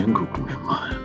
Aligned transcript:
dann 0.00 0.14
gucken 0.14 0.48
wir 0.48 0.58
mal. 0.60 0.98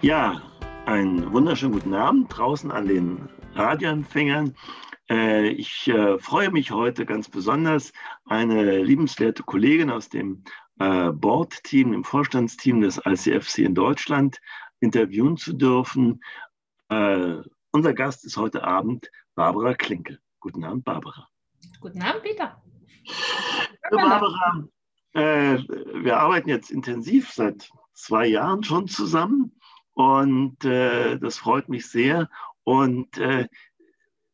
Ja, 0.00 0.42
einen 0.86 1.32
wunderschönen 1.32 1.74
guten 1.74 1.94
Abend 1.94 2.36
draußen 2.36 2.72
an 2.72 2.88
den 2.88 3.28
Radioempfängern. 3.54 4.56
Äh, 5.08 5.50
ich 5.50 5.86
äh, 5.86 6.18
freue 6.18 6.50
mich 6.50 6.72
heute 6.72 7.06
ganz 7.06 7.28
besonders, 7.28 7.92
eine 8.24 8.82
liebenswerte 8.82 9.44
Kollegin 9.44 9.90
aus 9.90 10.08
dem 10.08 10.42
äh, 10.80 11.12
Board-Team, 11.12 11.92
im 11.92 12.02
Vorstandsteam 12.02 12.80
des 12.80 13.00
ICFC 13.04 13.58
in 13.58 13.74
Deutschland 13.74 14.40
interviewen 14.80 15.36
zu 15.36 15.52
dürfen. 15.52 16.20
Unser 17.70 17.94
Gast 17.94 18.26
ist 18.26 18.36
heute 18.36 18.64
Abend 18.64 19.10
Barbara 19.34 19.72
Klinke. 19.72 20.18
Guten 20.40 20.62
Abend, 20.64 20.84
Barbara. 20.84 21.26
Guten 21.80 22.02
Abend, 22.02 22.22
Peter. 22.22 22.60
Barbara, 23.90 24.68
wir 25.14 26.18
arbeiten 26.18 26.48
jetzt 26.48 26.70
intensiv 26.70 27.30
seit 27.32 27.70
zwei 27.92 28.26
Jahren 28.26 28.64
schon 28.64 28.88
zusammen 28.88 29.52
und 29.94 30.64
äh, 30.64 31.18
das 31.18 31.38
freut 31.38 31.68
mich 31.68 31.88
sehr. 31.88 32.30
Und 32.64 33.18
äh, 33.18 33.48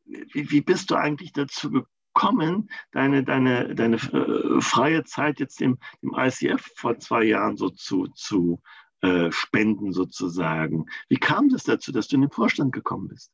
wie, 0.04 0.50
wie, 0.50 0.60
bist 0.60 0.90
du 0.90 0.96
eigentlich 0.96 1.32
dazu 1.32 1.70
gekommen, 1.70 2.70
deine, 2.92 3.24
deine, 3.24 3.74
deine 3.74 3.96
äh, 3.96 4.60
freie 4.60 5.04
Zeit 5.04 5.40
jetzt 5.40 5.60
im, 5.60 5.78
im 6.02 6.14
ICF 6.16 6.70
vor 6.76 6.98
zwei 6.98 7.24
Jahren 7.24 7.56
so 7.56 7.70
zu, 7.70 8.06
zu 8.14 8.60
äh, 9.00 9.30
spenden 9.32 9.92
sozusagen? 9.92 10.86
Wie 11.08 11.18
kam 11.18 11.48
das 11.48 11.64
dazu, 11.64 11.92
dass 11.92 12.08
du 12.08 12.16
in 12.16 12.22
den 12.22 12.30
Vorstand 12.30 12.72
gekommen 12.72 13.08
bist? 13.08 13.32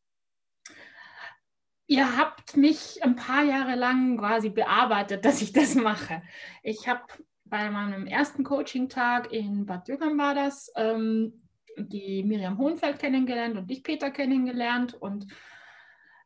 Ihr 1.86 2.16
habt 2.16 2.56
mich 2.56 3.02
ein 3.02 3.14
paar 3.14 3.44
Jahre 3.44 3.74
lang 3.74 4.16
quasi 4.16 4.48
bearbeitet, 4.48 5.24
dass 5.26 5.42
ich 5.42 5.52
das 5.52 5.74
mache. 5.74 6.22
Ich 6.62 6.88
habe 6.88 7.02
bei 7.44 7.70
meinem 7.70 8.06
ersten 8.06 8.44
Coaching-Tag 8.44 9.32
in 9.32 9.66
Bad 9.66 9.86
Dürkheim 9.86 10.18
war 10.18 10.34
das, 10.34 10.72
ähm, 10.76 11.44
die 11.76 12.22
Miriam 12.22 12.58
Hohenfeld 12.58 12.98
kennengelernt 12.98 13.56
und 13.56 13.68
dich, 13.68 13.82
Peter, 13.82 14.10
kennengelernt. 14.10 14.94
Und 14.94 15.26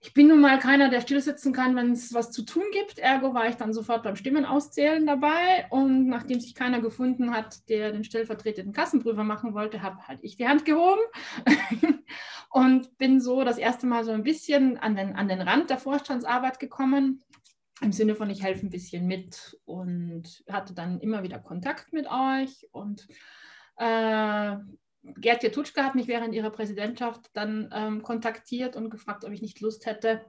ich 0.01 0.15
bin 0.15 0.29
nun 0.29 0.41
mal 0.41 0.61
keiner, 0.61 0.91
der 0.91 1.01
still 1.01 1.21
sitzen 1.21 1.53
kann, 1.53 1.75
wenn 1.75 1.91
es 1.91 2.15
was 2.15 2.31
zu 2.31 2.43
tun 2.43 2.63
gibt. 2.73 2.99
Ergo 2.99 3.35
war 3.35 3.49
ich 3.49 3.57
dann 3.57 3.73
sofort 3.73 4.05
beim 4.05 4.15
Stimmenauszählen 4.15 5.05
dabei. 5.05 5.67
Und 5.71 6.07
nachdem 6.07 6.39
sich 6.39 6.55
keiner 6.55 6.81
gefunden 6.81 7.33
hat, 7.33 7.69
der 7.69 7.91
den 7.91 8.05
stellvertretenden 8.05 8.73
Kassenprüfer 8.73 9.25
machen 9.25 9.55
wollte, 9.55 9.83
habe 9.83 10.07
halt 10.07 10.21
ich 10.23 10.37
die 10.37 10.47
Hand 10.47 10.65
gehoben 10.65 11.01
und 12.51 12.97
bin 12.97 13.21
so 13.21 13.43
das 13.43 13.59
erste 13.59 13.87
Mal 13.87 14.05
so 14.05 14.13
ein 14.13 14.23
bisschen 14.23 14.79
an 14.79 14.95
den, 14.95 15.17
an 15.17 15.27
den 15.27 15.41
Rand 15.41 15.69
der 15.69 15.79
Vorstandsarbeit 15.79 16.61
gekommen. 16.61 17.25
Im 17.81 17.93
Sinne 17.93 18.17
von, 18.17 18.29
ich 18.31 18.43
helfe 18.43 18.67
ein 18.67 18.71
bisschen 18.71 19.07
mit 19.07 19.59
und 19.65 20.43
hatte 20.51 20.75
dann 20.75 21.01
immer 21.01 21.23
wieder 21.23 21.39
Kontakt 21.39 21.93
mit 21.93 22.07
euch 22.11 22.69
und 22.73 23.07
äh, 23.77 24.57
Gertje 25.03 25.51
Tutschke 25.51 25.85
hat 25.85 25.95
mich 25.95 26.09
während 26.09 26.35
ihrer 26.35 26.51
Präsidentschaft 26.51 27.31
dann 27.33 27.71
ähm, 27.73 28.03
kontaktiert 28.03 28.77
und 28.77 28.91
gefragt, 28.91 29.25
ob 29.25 29.33
ich 29.33 29.43
nicht 29.43 29.61
Lust 29.61 29.87
hätte, 29.87 30.25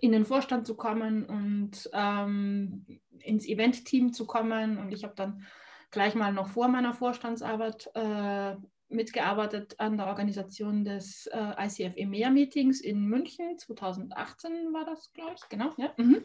in 0.00 0.12
den 0.12 0.26
Vorstand 0.26 0.66
zu 0.66 0.76
kommen 0.76 1.24
und 1.24 1.88
ähm, 1.92 2.84
ins 3.20 3.46
Event-Team 3.46 4.12
zu 4.12 4.26
kommen. 4.26 4.78
Und 4.78 4.92
ich 4.92 5.04
habe 5.04 5.14
dann 5.16 5.46
gleich 5.90 6.14
mal 6.14 6.32
noch 6.32 6.48
vor 6.48 6.68
meiner 6.68 6.92
Vorstandsarbeit 6.92 7.88
äh, 7.94 8.56
mitgearbeitet 8.88 9.78
an 9.78 9.96
der 9.96 10.06
Organisation 10.06 10.84
des 10.84 11.26
äh, 11.26 11.66
ICF 11.66 11.96
EMEA-Meetings 11.96 12.80
in 12.80 13.06
München. 13.06 13.58
2018 13.58 14.72
war 14.72 14.84
das, 14.84 15.12
glaube 15.12 15.34
ich, 15.36 15.48
genau. 15.48 15.72
Ja. 15.76 15.92
Mhm. 15.96 16.24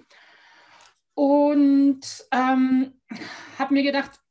Und 1.16 2.26
ähm, 2.32 3.00
habe 3.60 3.74
mir 3.74 3.84
gedacht, 3.84 4.24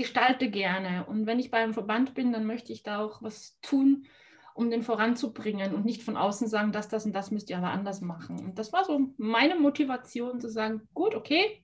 gestalte 0.00 0.50
gerne. 0.50 1.04
Und 1.06 1.26
wenn 1.26 1.38
ich 1.38 1.50
beim 1.50 1.74
Verband 1.74 2.14
bin, 2.14 2.32
dann 2.32 2.46
möchte 2.46 2.72
ich 2.72 2.82
da 2.82 3.04
auch 3.04 3.22
was 3.22 3.58
tun, 3.60 4.06
um 4.54 4.70
den 4.70 4.82
voranzubringen 4.82 5.74
und 5.74 5.84
nicht 5.84 6.02
von 6.02 6.16
außen 6.16 6.48
sagen, 6.48 6.72
dass 6.72 6.88
das 6.88 7.04
und 7.04 7.12
das 7.12 7.30
müsst 7.30 7.50
ihr 7.50 7.58
aber 7.58 7.70
anders 7.70 8.00
machen. 8.00 8.40
Und 8.40 8.58
das 8.58 8.72
war 8.72 8.84
so 8.84 9.12
meine 9.18 9.56
Motivation 9.56 10.40
zu 10.40 10.48
sagen, 10.48 10.88
gut, 10.94 11.14
okay, 11.14 11.62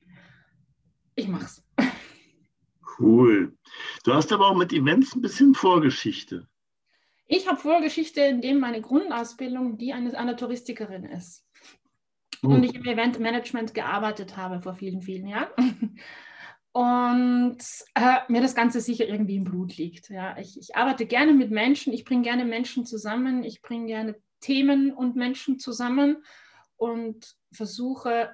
ich 1.15 1.29
mach's. 1.29 1.65
Cool. 2.99 3.57
Du 4.05 4.15
hast 4.15 4.33
aber 4.33 4.49
auch 4.49 4.57
mit 4.57 4.73
Events 4.73 5.15
ein 5.15 5.23
bisschen 5.23 5.55
Vorgeschichte. 5.55 6.49
Ich 7.27 7.49
habe 7.49 7.59
Vorgeschichte, 7.59 8.21
indem 8.21 8.61
meine 8.61 8.81
Grundausbildung 8.81 9.79
die 9.79 9.93
eines 9.93 10.15
einer 10.15 10.37
Touristikerin 10.37 11.05
ist. 11.05 11.45
Oh. 12.43 12.49
Und 12.49 12.63
ich 12.63 12.75
im 12.75 12.85
Eventmanagement 12.85 13.75
gearbeitet 13.75 14.37
habe 14.37 14.61
vor 14.61 14.75
vielen, 14.75 15.03
vielen 15.03 15.27
Jahren 15.27 15.99
und 16.73 17.59
äh, 17.95 18.19
mir 18.29 18.41
das 18.41 18.55
Ganze 18.55 18.81
sicher 18.81 19.07
irgendwie 19.07 19.37
im 19.37 19.45
Blut 19.45 19.77
liegt. 19.77 20.11
Ja. 20.11 20.37
Ich, 20.39 20.59
ich 20.59 20.77
arbeite 20.77 21.07
gerne 21.07 21.33
mit 21.33 21.51
Menschen, 21.51 21.93
ich 21.93 22.05
bringe 22.05 22.23
gerne 22.23 22.45
Menschen 22.45 22.87
zusammen, 22.87 23.43
ich 23.43 23.63
bringe 23.63 23.87
gerne 23.87 24.17
Themen 24.41 24.93
und 24.93 25.17
Menschen 25.17 25.59
zusammen 25.59 26.23
und 26.77 27.35
versuche 27.53 28.31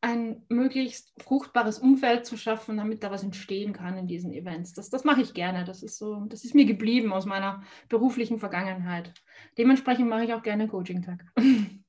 ein 0.00 0.42
möglichst 0.48 1.12
fruchtbares 1.22 1.78
Umfeld 1.78 2.24
zu 2.24 2.36
schaffen, 2.36 2.76
damit 2.76 3.02
da 3.02 3.10
was 3.10 3.24
entstehen 3.24 3.72
kann 3.72 3.98
in 3.98 4.06
diesen 4.06 4.32
Events. 4.32 4.72
Das, 4.72 4.90
das 4.90 5.04
mache 5.04 5.22
ich 5.22 5.34
gerne. 5.34 5.64
Das 5.64 5.82
ist 5.82 5.98
so, 5.98 6.24
das 6.28 6.44
ist 6.44 6.54
mir 6.54 6.66
geblieben 6.66 7.12
aus 7.12 7.26
meiner 7.26 7.62
beruflichen 7.88 8.38
Vergangenheit. 8.38 9.12
Dementsprechend 9.56 10.08
mache 10.08 10.24
ich 10.24 10.34
auch 10.34 10.42
gerne 10.42 10.68
Coaching-Tag. 10.68 11.24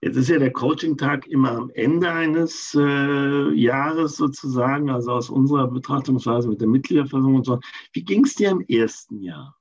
Jetzt 0.00 0.16
ist 0.16 0.28
ja 0.28 0.38
der 0.38 0.52
Coaching-Tag 0.52 1.26
immer 1.28 1.52
am 1.52 1.70
Ende 1.70 2.10
eines 2.10 2.76
äh, 2.78 3.54
Jahres 3.54 4.16
sozusagen, 4.16 4.90
also 4.90 5.12
aus 5.12 5.30
unserer 5.30 5.68
Betrachtungsweise 5.68 6.48
mit 6.48 6.60
der 6.60 6.68
Mitgliederversammlung 6.68 7.36
und 7.36 7.46
so. 7.46 7.58
Wie 7.92 8.04
ging 8.04 8.24
es 8.24 8.34
dir 8.34 8.50
im 8.50 8.60
ersten 8.68 9.22
Jahr? 9.22 9.56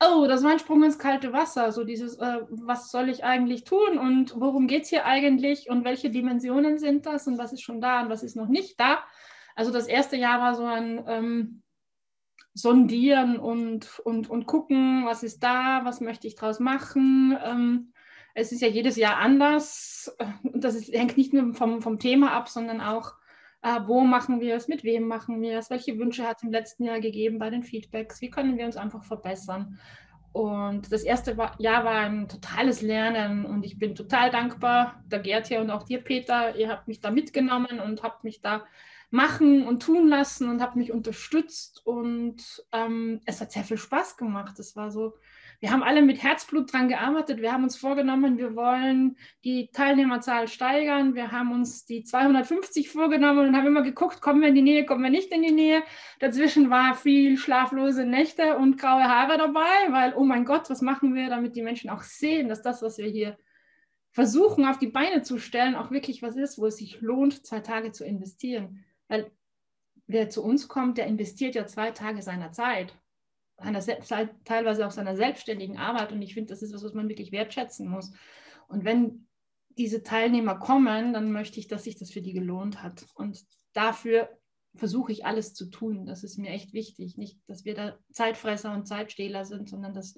Oh, 0.00 0.26
das 0.26 0.42
war 0.42 0.50
ein 0.50 0.58
Sprung 0.58 0.82
ins 0.82 0.98
kalte 0.98 1.32
Wasser. 1.32 1.72
So 1.72 1.84
dieses, 1.84 2.18
äh, 2.18 2.40
was 2.50 2.90
soll 2.90 3.08
ich 3.08 3.24
eigentlich 3.24 3.64
tun 3.64 3.98
und 3.98 4.34
worum 4.38 4.66
geht 4.66 4.82
es 4.84 4.88
hier 4.88 5.04
eigentlich 5.04 5.70
und 5.70 5.84
welche 5.84 6.10
Dimensionen 6.10 6.78
sind 6.78 7.06
das 7.06 7.26
und 7.26 7.38
was 7.38 7.52
ist 7.52 7.62
schon 7.62 7.80
da 7.80 8.02
und 8.02 8.10
was 8.10 8.22
ist 8.22 8.36
noch 8.36 8.48
nicht 8.48 8.78
da. 8.78 9.04
Also 9.54 9.70
das 9.70 9.86
erste 9.86 10.16
Jahr 10.16 10.40
war 10.40 10.54
so 10.54 10.64
ein 10.64 11.04
ähm, 11.06 11.62
Sondieren 12.54 13.38
und, 13.38 13.98
und, 14.00 14.30
und 14.30 14.46
gucken, 14.46 15.04
was 15.06 15.22
ist 15.22 15.42
da, 15.42 15.80
was 15.84 16.00
möchte 16.00 16.26
ich 16.26 16.36
draus 16.36 16.60
machen. 16.60 17.36
Ähm, 17.42 17.92
es 18.34 18.52
ist 18.52 18.62
ja 18.62 18.68
jedes 18.68 18.96
Jahr 18.96 19.16
anders. 19.16 20.16
Das 20.42 20.74
ist, 20.74 20.92
hängt 20.92 21.16
nicht 21.16 21.32
nur 21.32 21.54
vom, 21.54 21.82
vom 21.82 21.98
Thema 21.98 22.32
ab, 22.32 22.48
sondern 22.48 22.80
auch, 22.80 23.14
äh, 23.64 23.80
wo 23.86 24.02
machen 24.02 24.40
wir 24.40 24.56
es, 24.56 24.68
mit 24.68 24.84
wem 24.84 25.08
machen 25.08 25.40
wir 25.40 25.58
es, 25.58 25.70
welche 25.70 25.98
Wünsche 25.98 26.28
hat 26.28 26.36
es 26.36 26.42
im 26.42 26.52
letzten 26.52 26.84
Jahr 26.84 27.00
gegeben 27.00 27.38
bei 27.38 27.48
den 27.48 27.62
Feedbacks, 27.62 28.20
wie 28.20 28.28
können 28.28 28.58
wir 28.58 28.66
uns 28.66 28.76
einfach 28.76 29.02
verbessern. 29.02 29.78
Und 30.32 30.92
das 30.92 31.02
erste 31.02 31.34
Jahr 31.58 31.84
war 31.84 32.00
ein 32.00 32.28
totales 32.28 32.82
Lernen 32.82 33.46
und 33.46 33.64
ich 33.64 33.78
bin 33.78 33.94
total 33.94 34.30
dankbar 34.30 35.02
der 35.06 35.20
Gertje 35.20 35.60
und 35.60 35.70
auch 35.70 35.84
dir, 35.84 36.02
Peter. 36.02 36.54
Ihr 36.56 36.68
habt 36.68 36.88
mich 36.88 37.00
da 37.00 37.10
mitgenommen 37.10 37.80
und 37.80 38.02
habt 38.02 38.22
mich 38.22 38.42
da 38.42 38.64
machen 39.10 39.66
und 39.66 39.82
tun 39.82 40.08
lassen 40.08 40.50
und 40.50 40.60
habt 40.60 40.76
mich 40.76 40.92
unterstützt 40.92 41.86
und 41.86 42.66
ähm, 42.72 43.20
es 43.24 43.40
hat 43.40 43.52
sehr 43.52 43.64
viel 43.64 43.78
Spaß 43.78 44.18
gemacht. 44.18 44.58
Es 44.58 44.76
war 44.76 44.90
so, 44.90 45.14
wir 45.64 45.72
haben 45.72 45.82
alle 45.82 46.02
mit 46.02 46.22
Herzblut 46.22 46.70
dran 46.70 46.90
gearbeitet. 46.90 47.40
Wir 47.40 47.50
haben 47.50 47.64
uns 47.64 47.78
vorgenommen, 47.78 48.36
wir 48.36 48.54
wollen 48.54 49.16
die 49.44 49.70
Teilnehmerzahl 49.72 50.46
steigern. 50.46 51.14
Wir 51.14 51.32
haben 51.32 51.52
uns 51.52 51.86
die 51.86 52.04
250 52.04 52.90
vorgenommen 52.90 53.48
und 53.48 53.56
haben 53.56 53.68
immer 53.68 53.80
geguckt, 53.80 54.20
kommen 54.20 54.42
wir 54.42 54.48
in 54.48 54.56
die 54.56 54.60
Nähe, 54.60 54.84
kommen 54.84 55.02
wir 55.02 55.08
nicht 55.08 55.32
in 55.32 55.40
die 55.40 55.52
Nähe. 55.52 55.82
Dazwischen 56.20 56.68
war 56.68 56.94
viel 56.94 57.38
schlaflose 57.38 58.04
Nächte 58.04 58.58
und 58.58 58.76
graue 58.76 59.04
Haare 59.04 59.38
dabei, 59.38 59.88
weil, 59.88 60.12
oh 60.14 60.24
mein 60.24 60.44
Gott, 60.44 60.68
was 60.68 60.82
machen 60.82 61.14
wir, 61.14 61.30
damit 61.30 61.56
die 61.56 61.62
Menschen 61.62 61.88
auch 61.88 62.02
sehen, 62.02 62.50
dass 62.50 62.60
das, 62.60 62.82
was 62.82 62.98
wir 62.98 63.08
hier 63.08 63.38
versuchen 64.10 64.66
auf 64.66 64.78
die 64.78 64.88
Beine 64.88 65.22
zu 65.22 65.38
stellen, 65.38 65.76
auch 65.76 65.90
wirklich 65.90 66.20
was 66.20 66.36
ist, 66.36 66.58
wo 66.58 66.66
es 66.66 66.76
sich 66.76 67.00
lohnt, 67.00 67.46
zwei 67.46 67.60
Tage 67.60 67.90
zu 67.90 68.04
investieren. 68.04 68.84
Weil 69.08 69.30
wer 70.06 70.28
zu 70.28 70.44
uns 70.44 70.68
kommt, 70.68 70.98
der 70.98 71.06
investiert 71.06 71.54
ja 71.54 71.66
zwei 71.66 71.90
Tage 71.90 72.20
seiner 72.20 72.52
Zeit 72.52 72.94
seiner, 73.58 73.80
teilweise 74.44 74.86
auch 74.86 74.90
seiner 74.90 75.16
selbstständigen 75.16 75.78
Arbeit. 75.78 76.12
Und 76.12 76.22
ich 76.22 76.34
finde, 76.34 76.52
das 76.52 76.62
ist 76.62 76.74
was, 76.74 76.84
was 76.84 76.94
man 76.94 77.08
wirklich 77.08 77.32
wertschätzen 77.32 77.88
muss. 77.88 78.12
Und 78.68 78.84
wenn 78.84 79.26
diese 79.76 80.02
Teilnehmer 80.02 80.56
kommen, 80.56 81.12
dann 81.12 81.32
möchte 81.32 81.58
ich, 81.58 81.68
dass 81.68 81.84
sich 81.84 81.96
das 81.96 82.10
für 82.10 82.22
die 82.22 82.32
gelohnt 82.32 82.82
hat. 82.82 83.06
Und 83.14 83.44
dafür 83.72 84.28
versuche 84.76 85.12
ich 85.12 85.24
alles 85.24 85.54
zu 85.54 85.66
tun. 85.66 86.06
Das 86.06 86.24
ist 86.24 86.38
mir 86.38 86.50
echt 86.50 86.72
wichtig. 86.72 87.16
Nicht, 87.16 87.38
dass 87.46 87.64
wir 87.64 87.74
da 87.74 87.98
Zeitfresser 88.12 88.72
und 88.72 88.86
Zeitstehler 88.86 89.44
sind, 89.44 89.68
sondern 89.68 89.94
dass 89.94 90.14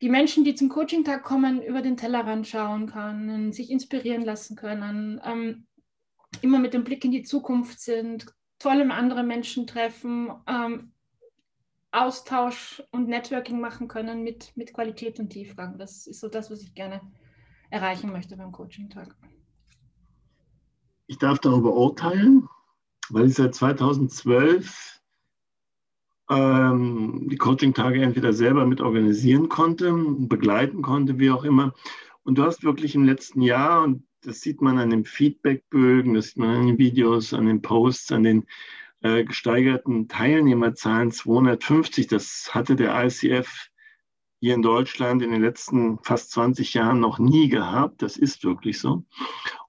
die 0.00 0.08
Menschen, 0.08 0.44
die 0.44 0.54
zum 0.54 0.68
Coaching-Tag 0.68 1.22
kommen, 1.22 1.62
über 1.62 1.80
den 1.80 1.96
Tellerrand 1.96 2.46
schauen 2.46 2.86
können, 2.86 3.52
sich 3.52 3.70
inspirieren 3.70 4.24
lassen 4.24 4.56
können, 4.56 5.20
ähm, 5.24 5.66
immer 6.42 6.58
mit 6.58 6.74
dem 6.74 6.84
Blick 6.84 7.04
in 7.04 7.12
die 7.12 7.22
Zukunft 7.22 7.80
sind, 7.80 8.26
tolle 8.58 8.92
andere 8.92 9.22
Menschen 9.22 9.66
treffen, 9.66 10.30
ähm, 10.48 10.93
Austausch 11.94 12.82
und 12.90 13.08
Networking 13.08 13.60
machen 13.60 13.88
können 13.88 14.22
mit, 14.22 14.56
mit 14.56 14.74
Qualität 14.74 15.20
und 15.20 15.30
Tiefgang. 15.30 15.78
Das 15.78 16.06
ist 16.06 16.20
so 16.20 16.28
das, 16.28 16.50
was 16.50 16.62
ich 16.62 16.74
gerne 16.74 17.00
erreichen 17.70 18.12
möchte 18.12 18.36
beim 18.36 18.52
Coaching-Tag. 18.52 19.14
ich 21.06 21.18
darf 21.18 21.38
darüber 21.38 21.74
urteilen, 21.74 22.48
weil 23.10 23.26
ich 23.26 23.34
seit 23.34 23.54
2012 23.54 25.00
ähm, 26.30 27.28
die 27.30 27.36
Coaching-Tage 27.36 28.02
entweder 28.02 28.32
selber 28.32 28.66
mit 28.66 28.80
organisieren 28.80 29.48
konnte, 29.48 29.92
begleiten 29.92 30.82
konnte, 30.82 31.18
wie 31.18 31.30
auch 31.30 31.44
immer. 31.44 31.74
Und 32.22 32.38
du 32.38 32.44
hast 32.44 32.64
wirklich 32.64 32.94
im 32.94 33.04
letzten 33.04 33.42
Jahr, 33.42 33.82
und 33.82 34.04
das 34.22 34.40
sieht 34.40 34.62
man 34.62 34.78
an 34.78 34.90
den 34.90 35.04
Feedbackbögen, 35.04 36.14
das 36.14 36.28
sieht 36.28 36.38
man 36.38 36.56
an 36.56 36.66
den 36.66 36.78
Videos, 36.78 37.34
an 37.34 37.46
den 37.46 37.60
Posts, 37.60 38.12
an 38.12 38.22
den 38.22 38.46
äh, 39.04 39.22
gesteigerten 39.22 40.08
Teilnehmerzahlen 40.08 41.12
250. 41.12 42.06
Das 42.06 42.54
hatte 42.54 42.74
der 42.74 43.04
ICF 43.04 43.68
hier 44.40 44.54
in 44.54 44.62
Deutschland 44.62 45.22
in 45.22 45.30
den 45.30 45.42
letzten 45.42 45.98
fast 46.02 46.30
20 46.32 46.72
Jahren 46.72 47.00
noch 47.00 47.18
nie 47.18 47.50
gehabt. 47.50 48.00
Das 48.00 48.16
ist 48.16 48.44
wirklich 48.44 48.78
so. 48.78 49.04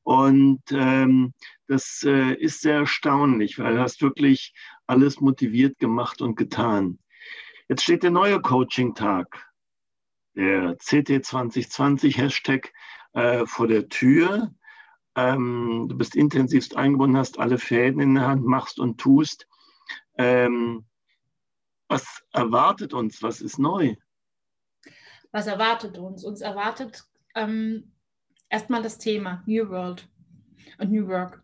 Und 0.04 0.62
ähm, 0.72 1.34
das 1.68 2.04
äh, 2.08 2.34
ist 2.36 2.62
sehr 2.62 2.76
erstaunlich, 2.76 3.60
weil 3.60 3.76
du 3.76 3.82
hast 3.82 4.02
wirklich 4.02 4.54
alles 4.88 5.20
motiviert 5.20 5.80
gemacht 5.80 6.22
und 6.22 6.38
getan. 6.38 7.00
Jetzt 7.68 7.84
steht 7.84 8.04
der 8.04 8.12
neue 8.12 8.40
Coaching-Tag, 8.40 9.52
der 10.36 10.78
CT 10.78 11.26
2020 11.26 12.18
Hashtag 12.18 12.72
äh, 13.12 13.46
vor 13.46 13.68
der 13.68 13.90
Tür. 13.90 14.54
Ähm, 15.16 15.86
du 15.88 15.98
bist 15.98 16.16
intensivst 16.16 16.76
eingebunden, 16.76 17.18
hast 17.18 17.40
alle 17.40 17.58
Fäden 17.58 18.02
in 18.02 18.16
der 18.16 18.28
Hand, 18.28 18.46
machst 18.46 18.80
und 18.80 19.00
tust. 19.00 19.48
Ähm, 20.18 20.86
was 21.88 22.24
erwartet 22.34 22.94
uns? 22.94 23.22
Was 23.22 23.42
ist 23.42 23.60
neu? 23.60 23.96
Was 25.32 25.48
erwartet 25.48 25.98
uns? 25.98 26.24
Uns 26.24 26.42
erwartet 26.42 27.04
ähm, 27.36 27.94
erstmal 28.50 28.82
das 28.82 28.98
Thema 28.98 29.44
New 29.46 29.70
World 29.70 30.08
und 30.80 30.92
New 30.92 31.08
Work. 31.08 31.44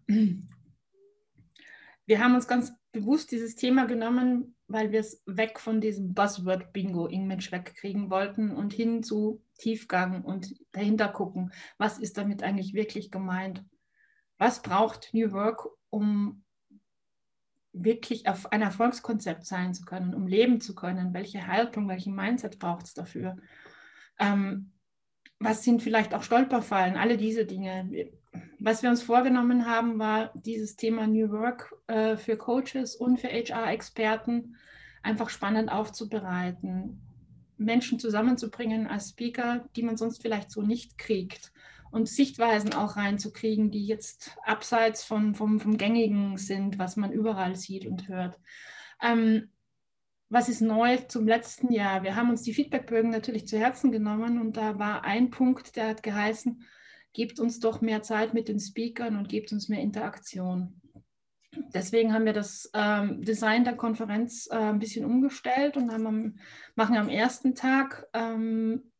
Wir 2.05 2.19
haben 2.19 2.35
uns 2.35 2.47
ganz 2.47 2.73
bewusst 2.91 3.31
dieses 3.31 3.55
Thema 3.55 3.85
genommen, 3.85 4.55
weil 4.71 4.91
wir 4.91 4.99
es 4.99 5.21
weg 5.25 5.59
von 5.59 5.81
diesem 5.81 6.13
Buzzword-Bingo-Image 6.13 7.51
wegkriegen 7.51 8.09
wollten 8.09 8.51
und 8.51 8.73
hin 8.73 9.03
zu 9.03 9.43
Tiefgang 9.57 10.23
und 10.23 10.53
dahinter 10.71 11.09
gucken, 11.09 11.51
was 11.77 11.99
ist 11.99 12.17
damit 12.17 12.43
eigentlich 12.43 12.73
wirklich 12.73 13.11
gemeint? 13.11 13.63
Was 14.37 14.61
braucht 14.61 15.13
New 15.13 15.31
Work, 15.31 15.67
um 15.89 16.43
wirklich 17.73 18.27
auf 18.27 18.51
ein 18.51 18.61
Erfolgskonzept 18.61 19.45
sein 19.45 19.73
zu 19.73 19.85
können, 19.85 20.13
um 20.13 20.27
leben 20.27 20.61
zu 20.61 20.75
können? 20.75 21.13
Welche 21.13 21.47
Haltung, 21.47 21.87
welchen 21.87 22.15
Mindset 22.15 22.59
braucht 22.59 22.85
es 22.85 22.93
dafür? 22.93 23.37
Ähm, 24.19 24.71
was 25.39 25.63
sind 25.63 25.81
vielleicht 25.81 26.13
auch 26.13 26.23
Stolperfallen? 26.23 26.97
Alle 26.97 27.17
diese 27.17 27.45
Dinge 27.45 27.89
was 28.59 28.83
wir 28.83 28.89
uns 28.89 29.01
vorgenommen 29.01 29.65
haben, 29.65 29.99
war 29.99 30.31
dieses 30.35 30.75
Thema 30.75 31.07
New 31.07 31.31
Work 31.31 31.73
äh, 31.87 32.15
für 32.15 32.37
Coaches 32.37 32.95
und 32.95 33.19
für 33.19 33.27
HR-Experten 33.27 34.55
einfach 35.03 35.29
spannend 35.29 35.71
aufzubereiten, 35.71 37.01
Menschen 37.57 37.99
zusammenzubringen 37.99 38.87
als 38.87 39.09
Speaker, 39.09 39.67
die 39.75 39.83
man 39.83 39.97
sonst 39.97 40.21
vielleicht 40.21 40.51
so 40.51 40.61
nicht 40.61 40.97
kriegt 40.97 41.51
und 41.91 42.07
Sichtweisen 42.07 42.73
auch 42.73 42.95
reinzukriegen, 42.95 43.69
die 43.69 43.85
jetzt 43.85 44.37
abseits 44.45 45.03
von, 45.03 45.35
vom, 45.35 45.59
vom 45.59 45.77
Gängigen 45.77 46.37
sind, 46.37 46.79
was 46.79 46.95
man 46.95 47.11
überall 47.11 47.55
sieht 47.55 47.85
und 47.85 48.07
hört. 48.07 48.39
Ähm, 49.01 49.49
was 50.29 50.47
ist 50.47 50.61
neu 50.61 50.97
zum 50.97 51.27
letzten 51.27 51.73
Jahr? 51.73 52.03
Wir 52.03 52.15
haben 52.15 52.29
uns 52.29 52.43
die 52.43 52.53
Feedbackbögen 52.53 53.11
natürlich 53.11 53.47
zu 53.47 53.59
Herzen 53.59 53.91
genommen 53.91 54.39
und 54.39 54.55
da 54.55 54.79
war 54.79 55.03
ein 55.03 55.29
Punkt, 55.29 55.75
der 55.75 55.89
hat 55.89 56.03
geheißen, 56.03 56.63
gebt 57.13 57.39
uns 57.39 57.59
doch 57.59 57.81
mehr 57.81 58.01
Zeit 58.01 58.33
mit 58.33 58.47
den 58.47 58.59
Speakern 58.59 59.17
und 59.17 59.29
gebt 59.29 59.51
uns 59.51 59.69
mehr 59.69 59.81
Interaktion. 59.81 60.81
Deswegen 61.73 62.13
haben 62.13 62.25
wir 62.25 62.33
das 62.33 62.69
ähm, 62.73 63.21
Design 63.23 63.63
der 63.65 63.75
Konferenz 63.75 64.47
äh, 64.51 64.55
ein 64.55 64.79
bisschen 64.79 65.05
umgestellt 65.05 65.75
und 65.75 65.89
am, 65.89 66.37
machen 66.75 66.95
am 66.95 67.09
ersten 67.09 67.55
Tag 67.55 68.07
ähm, 68.13 68.91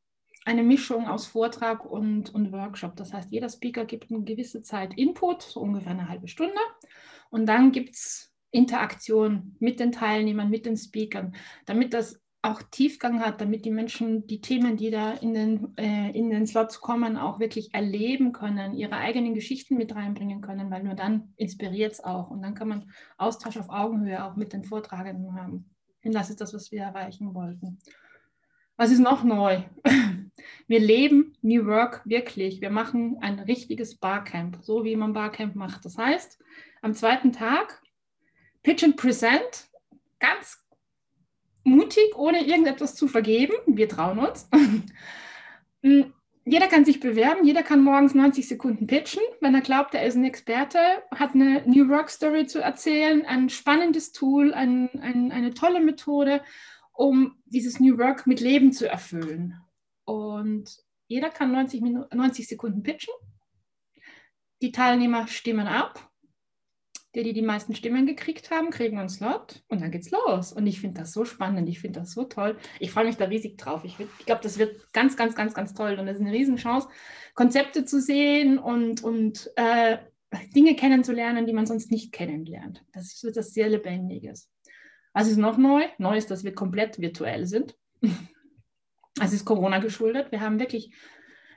eine 0.44 0.64
Mischung 0.64 1.08
aus 1.08 1.28
Vortrag 1.28 1.86
und, 1.86 2.34
und 2.34 2.52
Workshop. 2.52 2.96
Das 2.96 3.14
heißt, 3.14 3.32
jeder 3.32 3.50
Speaker 3.50 3.86
gibt 3.86 4.12
eine 4.12 4.24
gewisse 4.24 4.62
Zeit 4.64 4.98
Input, 4.98 5.44
so 5.44 5.62
ungefähr 5.62 5.92
eine 5.92 6.10
halbe 6.10 6.28
Stunde. 6.28 6.60
Und 7.30 7.46
dann 7.46 7.72
gibt 7.72 7.96
es 7.96 8.34
Interaktion 8.50 9.56
mit 9.60 9.80
den 9.80 9.92
Teilnehmern, 9.92 10.50
mit 10.50 10.66
den 10.66 10.76
Speakern, 10.76 11.36
damit 11.66 11.94
das 11.94 12.20
auch 12.44 12.62
Tiefgang 12.64 13.22
hat, 13.22 13.40
damit 13.40 13.66
die 13.66 13.72
Menschen 13.72 14.26
die 14.26 14.42
Themen, 14.42 14.76
die 14.76 14.90
da 14.90 15.12
in 15.14 15.34
den, 15.34 15.78
äh, 15.78 16.10
in 16.12 16.32
den 16.32 16.48
Slots 16.48 16.82
kommen, 16.82 17.18
auch 17.18 17.40
wirklich 17.40 17.74
erleben 17.74 18.32
können, 18.32 18.74
ihre 18.74 18.96
eigenen 18.96 19.36
Geschichten 19.36 19.78
mit 19.78 19.94
reinbringen 19.96 20.42
können, 20.42 20.72
weil 20.72 20.84
nur 20.84 20.96
dann 20.96 21.34
inspiriert 21.38 21.94
es 21.94 22.04
auch. 22.04 22.32
Und 22.32 22.42
dann 22.42 22.56
kann 22.56 22.68
man 22.68 22.92
Austausch 23.18 23.58
auf 23.58 23.70
Augenhöhe 23.70 24.24
auch 24.24 24.36
mit 24.36 24.54
den 24.54 24.64
Vortragenden 24.64 25.36
haben. 25.36 25.70
Und 26.04 26.16
das 26.16 26.32
ist 26.32 26.42
das, 26.42 26.54
was 26.54 26.72
wir 26.72 26.82
erreichen 26.82 27.36
wollten. 27.36 27.78
Was 28.76 28.92
ist 28.92 29.00
noch 29.00 29.24
neu? 29.24 29.62
Wir 30.68 30.80
leben 30.80 31.34
New 31.42 31.68
Work 31.68 32.02
wirklich. 32.06 32.62
Wir 32.62 32.72
machen 32.72 33.18
ein 33.22 33.40
richtiges 33.40 33.98
Barcamp, 33.98 34.58
so 34.62 34.84
wie 34.84 34.96
man 34.96 35.14
Barcamp 35.14 35.56
macht. 35.56 35.86
Das 35.86 35.98
heißt, 35.98 36.42
am 36.82 36.96
zweiten 36.96 37.32
Tag 37.32 37.82
Pitch 38.64 38.84
and 38.84 38.96
Present, 38.96 39.70
ganz 40.20 40.61
mutig, 41.64 42.16
ohne 42.16 42.46
irgendetwas 42.46 42.96
zu 42.96 43.08
vergeben. 43.08 43.54
Wir 43.66 43.90
trauen 43.90 44.20
uns. 44.20 44.50
Mm, 45.84 46.14
jeder 46.46 46.68
kann 46.68 46.86
sich 46.86 47.00
bewerben, 47.00 47.44
jeder 47.44 47.64
kann 47.64 47.84
morgens 47.84 48.14
90 48.14 48.48
Sekunden 48.48 48.86
pitchen, 48.86 49.24
wenn 49.40 49.56
er 49.56 49.62
glaubt, 49.62 49.96
er 49.96 50.06
ist 50.06 50.16
ein 50.16 50.26
Experte, 50.26 50.78
hat 51.10 51.34
eine 51.34 51.64
New 51.66 51.90
Work 51.90 52.12
Story 52.12 52.46
zu 52.46 52.60
erzählen, 52.60 53.26
ein 53.26 53.50
spannendes 53.50 54.12
Tool, 54.12 54.54
ein, 54.54 54.90
ein, 55.02 55.32
eine 55.32 55.56
tolle 55.56 55.80
Methode, 55.80 56.44
um 56.94 57.42
dieses 57.46 57.80
New 57.80 57.98
Work 57.98 58.28
mit 58.28 58.42
Leben 58.42 58.74
zu 58.74 58.88
erfüllen. 58.88 59.60
Und 60.04 60.84
jeder 61.08 61.32
kann 61.32 61.52
90, 61.52 61.82
Minuten, 61.82 62.16
90 62.16 62.48
Sekunden 62.48 62.84
pitchen. 62.84 63.14
Die 64.62 64.72
Teilnehmer 64.72 65.26
stimmen 65.26 65.66
ab 65.66 66.11
die, 67.16 67.24
die 67.24 67.34
die 67.34 67.42
meisten 67.42 67.76
Stimmen 67.76 68.06
gekriegt 68.06 68.52
haben, 68.52 68.70
kriegen 68.70 68.98
einen 68.98 69.10
Slot 69.10 69.64
und 69.68 69.82
dann 69.82 69.92
geht's 69.92 70.12
los. 70.12 70.54
Und 70.54 70.66
ich 70.66 70.80
finde 70.80 71.02
das 71.02 71.12
so 71.12 71.26
spannend, 71.26 71.68
ich 71.68 71.80
finde 71.80 72.00
das 72.00 72.12
so 72.12 72.24
toll. 72.24 72.58
Ich 72.80 72.92
freue 72.92 73.06
mich 73.06 73.18
da 73.18 73.26
riesig 73.26 73.58
drauf. 73.58 73.84
Ich, 73.84 73.98
ich 74.00 74.26
glaube, 74.26 74.42
das 74.44 74.58
wird 74.58 74.94
ganz, 74.94 75.18
ganz, 75.18 75.36
ganz, 75.36 75.54
ganz 75.54 75.74
toll. 75.74 75.98
Und 76.00 76.08
es 76.08 76.16
ist 76.16 76.22
eine 76.22 76.32
Riesenchance, 76.32 76.88
Konzepte 77.36 77.84
zu 77.84 78.00
sehen 78.00 78.58
und, 78.58 79.04
und 79.04 79.52
äh, 79.58 79.98
Dinge 80.56 80.76
kennenzulernen, 80.76 81.46
die 81.46 81.54
man 81.54 81.66
sonst 81.66 81.92
nicht 81.92 82.14
kennenlernt. 82.14 82.84
Das 82.94 83.08
ist 83.08 83.24
etwas 83.24 83.54
sehr 83.54 83.68
Lebendiges. 83.68 84.50
Was 85.14 85.28
ist 85.28 85.38
noch 85.38 85.58
neu? 85.58 85.84
Neu 85.98 86.16
ist, 86.16 86.32
dass 86.32 86.46
wir 86.46 86.56
komplett 86.56 87.00
virtuell 87.00 87.46
sind. 87.46 87.76
Es 89.22 89.34
ist 89.34 89.44
Corona 89.44 89.80
geschuldet. 89.80 90.32
Wir 90.32 90.40
haben 90.40 90.58
wirklich, 90.58 90.96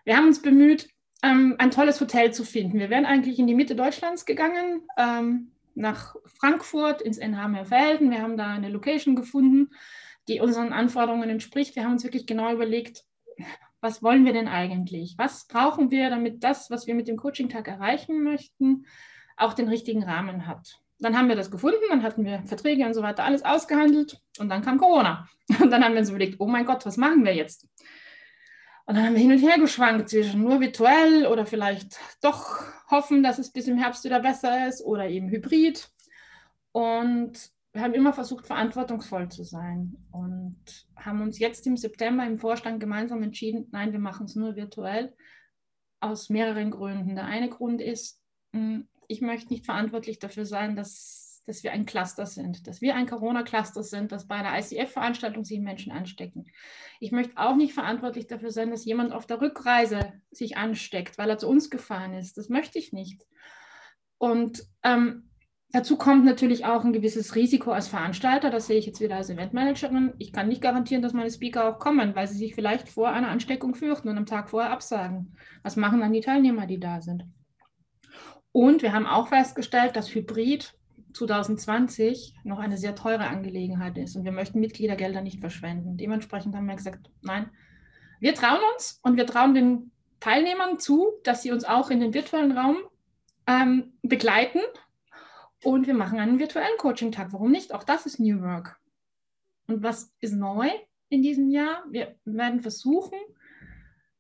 wir 0.05 0.17
haben 0.17 0.27
uns 0.27 0.43
bemüht, 0.43 0.89
ähm, 1.23 1.57
ein 1.59 1.71
tolles 1.71 2.01
Hotel 2.01 2.33
zu 2.33 2.45
finden. 2.45 2.79
Wir 2.79 2.91
wären 2.91 3.07
eigentlich 3.07 3.39
in 3.39 3.47
die 3.47 3.55
Mitte 3.55 3.75
Deutschlands 3.75 4.25
gegangen, 4.25 4.83
ähm, 4.97 5.51
nach 5.75 6.17
Frankfurt, 6.27 7.03
ins 7.03 7.19
NH-Meerfelden. 7.19 8.11
Wir 8.11 8.23
haben 8.23 8.37
da 8.37 8.49
eine 8.49 8.69
Location 8.69 9.17
gefunden, 9.17 9.71
die 10.29 10.41
unseren 10.41 10.73
Anforderungen 10.73 11.29
entspricht. 11.31 11.77
Wir 11.77 11.85
haben 11.85 11.93
uns 11.93 12.05
wirklich 12.05 12.27
genau 12.27 12.53
überlegt, 12.53 13.05
was 13.81 14.03
wollen 14.03 14.25
wir 14.25 14.33
denn 14.33 14.49
eigentlich? 14.49 15.15
Was 15.19 15.47
brauchen 15.47 15.91
wir, 15.91 16.09
damit 16.09 16.43
das, 16.43 16.71
was 16.71 16.87
wir 16.87 16.95
mit 16.95 17.09
dem 17.09 17.17
Coaching-Tag 17.17 17.69
erreichen 17.69 18.23
möchten, 18.23 18.87
auch 19.37 19.53
den 19.53 19.69
richtigen 19.69 20.03
Rahmen 20.03 20.47
hat? 20.47 20.81
Dann 21.01 21.19
haben 21.19 21.29
wir 21.29 21.37
das 21.37 21.51
gefunden, 21.51 21.83
dann 21.91 22.03
hatten 22.03 22.25
wir 22.25 22.43
Verträge 22.45 22.87
und 22.87 22.95
so 22.95 23.03
weiter, 23.03 23.25
alles 23.25 23.45
ausgehandelt 23.45 24.21
und 24.39 24.49
dann 24.49 24.63
kam 24.63 24.79
Corona. 24.79 25.29
Und 25.61 25.71
dann 25.71 25.85
haben 25.85 25.93
wir 25.93 26.01
uns 26.01 26.09
überlegt, 26.09 26.37
oh 26.41 26.47
mein 26.47 26.65
Gott, 26.65 26.87
was 26.87 26.97
machen 26.97 27.23
wir 27.23 27.35
jetzt? 27.35 27.69
Und 28.87 28.97
dann 28.97 29.07
haben 29.07 29.15
wir 29.15 29.23
hin 29.23 29.33
und 29.33 29.39
her 29.39 29.59
geschwankt 29.59 30.11
zwischen 30.11 30.43
nur 30.43 30.61
virtuell 30.61 31.27
oder 31.27 31.47
vielleicht 31.47 31.99
doch 32.21 32.63
hoffen, 32.91 33.23
dass 33.23 33.39
es 33.39 33.51
bis 33.51 33.67
im 33.67 33.79
Herbst 33.79 34.05
wieder 34.05 34.21
besser 34.21 34.69
ist 34.69 34.85
oder 34.85 35.09
eben 35.09 35.31
hybrid. 35.31 35.89
Und 36.73 37.51
wir 37.73 37.83
haben 37.83 37.95
immer 37.95 38.13
versucht, 38.13 38.47
verantwortungsvoll 38.47 39.31
zu 39.31 39.43
sein 39.43 39.97
und 40.13 40.57
haben 40.97 41.23
uns 41.23 41.39
jetzt 41.39 41.67
im 41.67 41.77
September 41.77 42.27
im 42.27 42.39
Vorstand 42.39 42.79
gemeinsam 42.79 43.23
entschieden, 43.23 43.69
nein, 43.73 43.93
wir 43.93 43.99
machen 43.99 44.27
es 44.27 44.37
nur 44.37 44.55
virtuell 44.55 45.15
aus 46.01 46.29
mehreren 46.29 46.71
Gründen. 46.71 47.15
Der 47.15 47.25
eine 47.25 47.49
Grund 47.49 47.81
ist, 47.81 48.21
hm, 48.53 48.87
ich 49.09 49.23
möchte 49.23 49.53
nicht 49.53 49.65
verantwortlich 49.65 50.19
dafür 50.19 50.45
sein, 50.45 50.77
dass 50.77 51.24
dass 51.47 51.63
wir 51.63 51.73
ein 51.73 51.87
Cluster 51.87 52.27
sind, 52.27 52.67
dass 52.67 52.81
wir 52.81 52.95
ein 52.95 53.07
Corona-Cluster 53.07 53.83
sind, 53.83 54.13
dass 54.13 54.27
bei 54.27 54.37
einer 54.37 54.59
ICF-Veranstaltung 54.59 55.45
sich 55.45 55.61
Menschen 55.61 55.93
anstecken. 55.93 56.45
Ich 57.01 57.13
möchte 57.13 57.37
auch 57.37 57.57
nicht 57.57 57.75
verantwortlich 57.75 58.27
dafür 58.27 58.51
sein, 58.51 58.71
dass 58.71 58.85
jemand 58.85 59.13
auf 59.13 59.27
der 59.27 59.41
Rückreise 59.41 60.13
sich 60.31 60.57
ansteckt, 60.57 61.19
weil 61.19 61.31
er 61.31 61.39
zu 61.39 61.49
uns 61.49 61.71
gefahren 61.71 62.15
ist. 62.15 62.39
Das 62.39 62.49
möchte 62.49 62.79
ich 62.79 62.93
nicht. 62.93 63.27
Und 64.17 64.63
ähm, 64.83 65.29
dazu 65.71 65.99
kommt 65.99 66.25
natürlich 66.25 66.65
auch 66.65 66.85
ein 66.85 66.95
gewisses 66.95 67.35
Risiko 67.35 67.73
als 67.73 67.89
Veranstalter. 67.89 68.49
Das 68.49 68.67
sehe 68.67 68.79
ich 68.79 68.87
jetzt 68.87 69.01
wieder 69.01 69.17
als 69.17 69.29
Eventmanagerin. 69.29 70.15
Ich 70.19 70.33
kann 70.33 70.49
nicht 70.49 70.63
garantieren, 70.63 71.03
dass 71.03 71.13
meine 71.13 71.31
Speaker 71.31 71.69
auch 71.69 71.79
kommen, 71.79 72.15
weil 72.15 72.27
sie 72.27 72.39
sich 72.39 72.55
vielleicht 72.55 72.89
vor 72.89 73.11
einer 73.11 73.29
Ansteckung 73.29 73.75
fürchten 73.75 74.09
und 74.09 74.17
am 74.17 74.27
Tag 74.27 74.49
vorher 74.49 74.71
absagen. 74.71 75.37
Was 75.63 75.77
machen 75.77 76.01
dann 76.01 76.13
die 76.13 76.21
Teilnehmer, 76.21 76.67
die 76.67 76.81
da 76.81 77.03
sind? 77.03 77.25
Und 78.53 78.83
wir 78.83 78.93
haben 78.93 79.07
auch 79.07 79.29
festgestellt, 79.29 79.97
dass 79.97 80.15
Hybrid 80.15 80.73
2020 81.15 82.35
noch 82.45 82.59
eine 82.59 82.77
sehr 82.77 82.95
teure 82.95 83.29
Angelegenheit 83.29 83.97
ist 83.99 84.17
und 84.17 84.25
wir 84.25 84.33
möchten 84.33 84.61
Mitgliedergelder 84.61 85.23
nicht 85.23 85.41
verschwenden. 85.41 85.97
Dementsprechend 85.97 86.55
haben 86.55 86.67
wir 86.67 86.77
gesagt, 86.77 87.11
nein, 87.23 87.51
wir 88.21 88.35
trauen 88.35 88.61
uns 88.75 89.01
und 89.03 89.17
wir 89.17 89.27
trauen 89.27 89.55
den 89.55 89.93
Teilnehmern 90.21 90.79
zu, 90.79 91.13
dass 91.23 91.43
sie 91.43 91.53
uns 91.53 91.65
auch 91.65 91.91
in 91.91 92.01
den 92.01 92.15
virtuellen 92.15 92.53
Raum 92.53 92.77
ähm, 93.47 93.95
begleiten 94.03 94.61
und 95.63 95.87
wir 95.87 95.95
machen 95.95 96.19
einen 96.19 96.39
virtuellen 96.39 96.77
Coaching-Tag. 96.79 97.33
Warum 97.33 97.51
nicht? 97.51 97.73
Auch 97.73 97.85
das 97.85 98.07
ist 98.07 98.19
New 98.19 98.41
Work. 98.43 98.79
Und 99.67 99.83
was 99.83 100.13
ist 100.21 100.35
neu 100.35 100.69
in 101.09 101.23
diesem 101.23 101.49
Jahr? 101.49 101.85
Wir 101.91 102.17
werden 102.25 102.61
versuchen, 102.61 103.19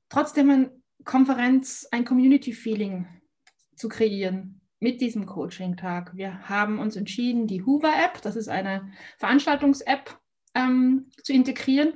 trotzdem 0.08 0.50
ein 0.50 0.82
Konferenz, 1.04 1.86
ein 1.90 2.04
Community-Feeling 2.04 3.06
zu 3.76 3.88
kreieren 3.88 4.60
mit 4.84 5.00
diesem 5.00 5.24
Coaching-Tag. 5.24 6.14
Wir 6.14 6.46
haben 6.46 6.78
uns 6.78 6.94
entschieden, 6.94 7.46
die 7.46 7.64
Hoover-App, 7.64 8.20
das 8.20 8.36
ist 8.36 8.48
eine 8.48 8.92
Veranstaltungs-App, 9.16 10.18
ähm, 10.54 11.08
zu 11.22 11.32
integrieren, 11.32 11.94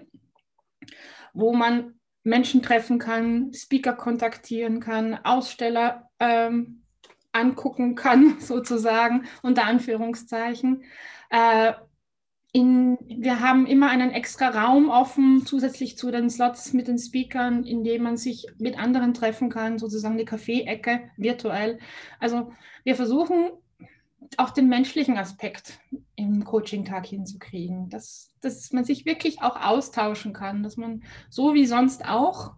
wo 1.34 1.52
man 1.52 2.00
Menschen 2.22 2.62
treffen 2.62 2.98
kann, 2.98 3.52
Speaker 3.52 3.92
kontaktieren 3.92 4.80
kann, 4.80 5.22
Aussteller 5.22 6.08
ähm, 6.18 6.82
angucken 7.30 7.94
kann, 7.94 8.36
sozusagen, 8.40 9.26
unter 9.42 9.66
Anführungszeichen. 9.66 10.82
Äh, 11.28 11.74
in, 12.52 12.98
wir 13.04 13.40
haben 13.40 13.66
immer 13.66 13.90
einen 13.90 14.10
extra 14.10 14.48
Raum 14.48 14.88
offen, 14.88 15.44
zusätzlich 15.44 15.98
zu 15.98 16.10
den 16.10 16.30
Slots 16.30 16.72
mit 16.72 16.88
den 16.88 16.98
Speakern, 16.98 17.64
in 17.64 17.84
dem 17.84 18.02
man 18.02 18.16
sich 18.16 18.46
mit 18.58 18.78
anderen 18.78 19.12
treffen 19.12 19.50
kann, 19.50 19.78
sozusagen 19.78 20.16
die 20.16 20.24
Kaffee-Ecke 20.24 21.10
virtuell. 21.16 21.78
Also 22.18 22.52
wir 22.84 22.96
versuchen 22.96 23.50
auch 24.36 24.50
den 24.50 24.68
menschlichen 24.68 25.18
Aspekt 25.18 25.78
im 26.16 26.44
Coaching-Tag 26.44 27.06
hinzukriegen, 27.06 27.88
dass, 27.90 28.34
dass 28.40 28.72
man 28.72 28.84
sich 28.84 29.04
wirklich 29.04 29.42
auch 29.42 29.56
austauschen 29.60 30.32
kann, 30.32 30.62
dass 30.62 30.76
man 30.76 31.02
so 31.30 31.54
wie 31.54 31.66
sonst 31.66 32.04
auch 32.04 32.54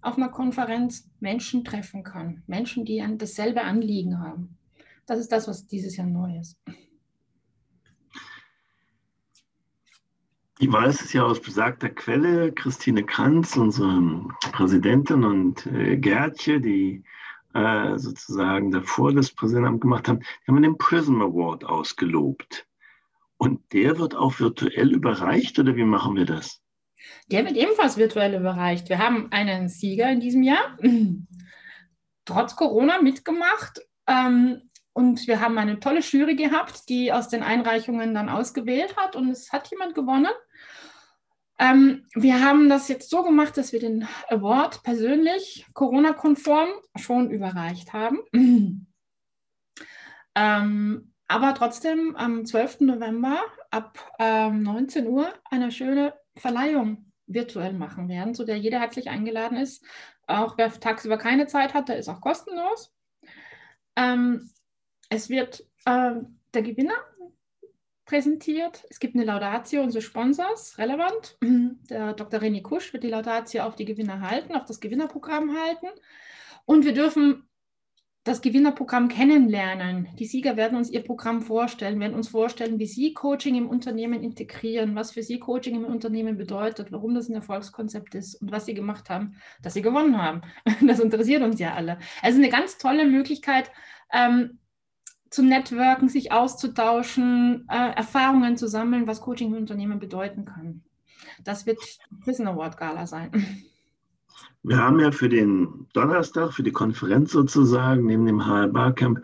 auf 0.00 0.16
einer 0.16 0.28
Konferenz 0.28 1.08
Menschen 1.20 1.64
treffen 1.64 2.02
kann, 2.02 2.42
Menschen, 2.46 2.84
die 2.84 3.04
dasselbe 3.16 3.62
Anliegen 3.62 4.20
haben. 4.20 4.58
Das 5.06 5.18
ist 5.18 5.32
das, 5.32 5.48
was 5.48 5.66
dieses 5.66 5.96
Jahr 5.96 6.06
neu 6.06 6.38
ist. 6.38 6.56
Ich 10.60 10.72
weiß 10.72 11.02
es 11.02 11.12
ja 11.12 11.22
aus 11.22 11.40
besagter 11.40 11.88
Quelle, 11.88 12.50
Christine 12.50 13.04
Kranz, 13.04 13.56
unsere 13.56 14.24
Präsidentin 14.50 15.22
und 15.22 15.64
äh, 15.66 15.96
Gertje, 15.96 16.60
die 16.60 17.04
äh, 17.54 17.96
sozusagen 17.96 18.72
davor 18.72 19.12
das 19.12 19.30
Präsidentenamt 19.30 19.82
gemacht 19.82 20.08
haben, 20.08 20.18
die 20.18 20.48
haben 20.48 20.60
den 20.60 20.76
Prism 20.76 21.22
Award 21.22 21.64
ausgelobt. 21.64 22.66
Und 23.36 23.72
der 23.72 23.98
wird 24.00 24.16
auch 24.16 24.40
virtuell 24.40 24.92
überreicht 24.92 25.60
oder 25.60 25.76
wie 25.76 25.84
machen 25.84 26.16
wir 26.16 26.26
das? 26.26 26.60
Der 27.30 27.44
wird 27.44 27.56
ebenfalls 27.56 27.96
virtuell 27.96 28.34
überreicht. 28.34 28.88
Wir 28.88 28.98
haben 28.98 29.30
einen 29.30 29.68
Sieger 29.68 30.10
in 30.10 30.18
diesem 30.18 30.42
Jahr, 30.42 30.76
trotz 32.24 32.56
Corona 32.56 33.00
mitgemacht. 33.00 33.80
Ähm, 34.08 34.67
und 34.98 35.28
wir 35.28 35.40
haben 35.40 35.56
eine 35.58 35.78
tolle 35.78 36.00
Jury 36.00 36.34
gehabt, 36.34 36.88
die 36.88 37.12
aus 37.12 37.28
den 37.28 37.44
Einreichungen 37.44 38.14
dann 38.14 38.28
ausgewählt 38.28 38.96
hat. 38.96 39.14
Und 39.14 39.30
es 39.30 39.52
hat 39.52 39.70
jemand 39.70 39.94
gewonnen. 39.94 40.32
Ähm, 41.56 42.04
wir 42.16 42.44
haben 42.44 42.68
das 42.68 42.88
jetzt 42.88 43.08
so 43.08 43.22
gemacht, 43.22 43.56
dass 43.56 43.72
wir 43.72 43.78
den 43.78 44.08
Award 44.28 44.82
persönlich 44.82 45.64
Corona-konform 45.72 46.70
schon 46.96 47.30
überreicht 47.30 47.92
haben. 47.92 48.18
ähm, 50.34 51.14
aber 51.28 51.54
trotzdem 51.54 52.16
am 52.16 52.44
12. 52.44 52.80
November 52.80 53.40
ab 53.70 54.00
ähm, 54.18 54.64
19 54.64 55.06
Uhr 55.06 55.32
eine 55.48 55.70
schöne 55.70 56.12
Verleihung 56.34 57.12
virtuell 57.28 57.72
machen 57.72 58.08
werden, 58.08 58.34
zu 58.34 58.42
der 58.44 58.58
jeder 58.58 58.80
herzlich 58.80 59.08
eingeladen 59.10 59.58
ist. 59.58 59.84
Auch 60.26 60.58
wer 60.58 60.72
tagsüber 60.72 61.18
keine 61.18 61.46
Zeit 61.46 61.72
hat, 61.72 61.88
der 61.88 61.98
ist 61.98 62.08
auch 62.08 62.20
kostenlos. 62.20 62.92
Ähm, 63.94 64.50
es 65.08 65.28
wird 65.28 65.64
äh, 65.84 66.12
der 66.54 66.62
Gewinner 66.62 66.94
präsentiert. 68.08 68.84
Es 68.88 69.00
gibt 69.00 69.14
eine 69.14 69.24
Laudatio 69.24 69.82
unseres 69.82 70.04
Sponsors, 70.04 70.78
relevant. 70.78 71.36
Der 71.90 72.14
Dr. 72.14 72.40
René 72.40 72.62
Kusch 72.62 72.92
wird 72.92 73.04
die 73.04 73.08
Laudatio 73.08 73.62
auf 73.64 73.76
die 73.76 73.84
Gewinner 73.84 74.22
halten, 74.22 74.54
auf 74.54 74.64
das 74.64 74.80
Gewinnerprogramm 74.80 75.56
halten. 75.58 75.88
Und 76.64 76.86
wir 76.86 76.94
dürfen 76.94 77.48
das 78.24 78.40
Gewinnerprogramm 78.42 79.08
kennenlernen. 79.08 80.08
Die 80.18 80.26
Sieger 80.26 80.56
werden 80.56 80.76
uns 80.76 80.90
ihr 80.90 81.02
Programm 81.02 81.40
vorstellen, 81.42 82.00
werden 82.00 82.14
uns 82.14 82.28
vorstellen, 82.28 82.78
wie 82.78 82.86
sie 82.86 83.14
Coaching 83.14 83.54
im 83.54 83.68
Unternehmen 83.68 84.22
integrieren, 84.22 84.94
was 84.94 85.12
für 85.12 85.22
sie 85.22 85.38
Coaching 85.38 85.76
im 85.76 85.84
Unternehmen 85.84 86.36
bedeutet, 86.36 86.92
warum 86.92 87.14
das 87.14 87.28
ein 87.28 87.34
Erfolgskonzept 87.34 88.14
ist 88.14 88.36
und 88.36 88.52
was 88.52 88.66
sie 88.66 88.74
gemacht 88.74 89.08
haben, 89.08 89.36
dass 89.62 89.74
sie 89.74 89.82
gewonnen 89.82 90.20
haben. 90.20 90.42
Das 90.86 91.00
interessiert 91.00 91.42
uns 91.42 91.58
ja 91.58 91.74
alle. 91.74 91.98
Also 92.22 92.38
eine 92.38 92.50
ganz 92.50 92.78
tolle 92.78 93.06
Möglichkeit, 93.06 93.70
ähm, 94.12 94.58
zu 95.30 95.42
networken, 95.42 96.08
sich 96.08 96.32
auszutauschen, 96.32 97.66
äh, 97.68 97.92
Erfahrungen 97.94 98.56
zu 98.56 98.68
sammeln, 98.68 99.06
was 99.06 99.20
Coaching 99.20 99.52
im 99.52 99.58
Unternehmen 99.58 99.98
bedeuten 99.98 100.44
kann. 100.44 100.82
Das 101.44 101.66
wird 101.66 101.78
Prison 102.20 102.48
Award 102.48 102.76
Gala 102.76 103.06
sein. 103.06 103.30
Wir 104.62 104.78
haben 104.78 104.98
ja 105.00 105.12
für 105.12 105.28
den 105.28 105.86
Donnerstag, 105.92 106.52
für 106.52 106.62
die 106.62 106.72
Konferenz 106.72 107.32
sozusagen, 107.32 108.06
neben 108.06 108.26
dem 108.26 108.44
HR 108.44 108.68
Barcamp, 108.68 109.20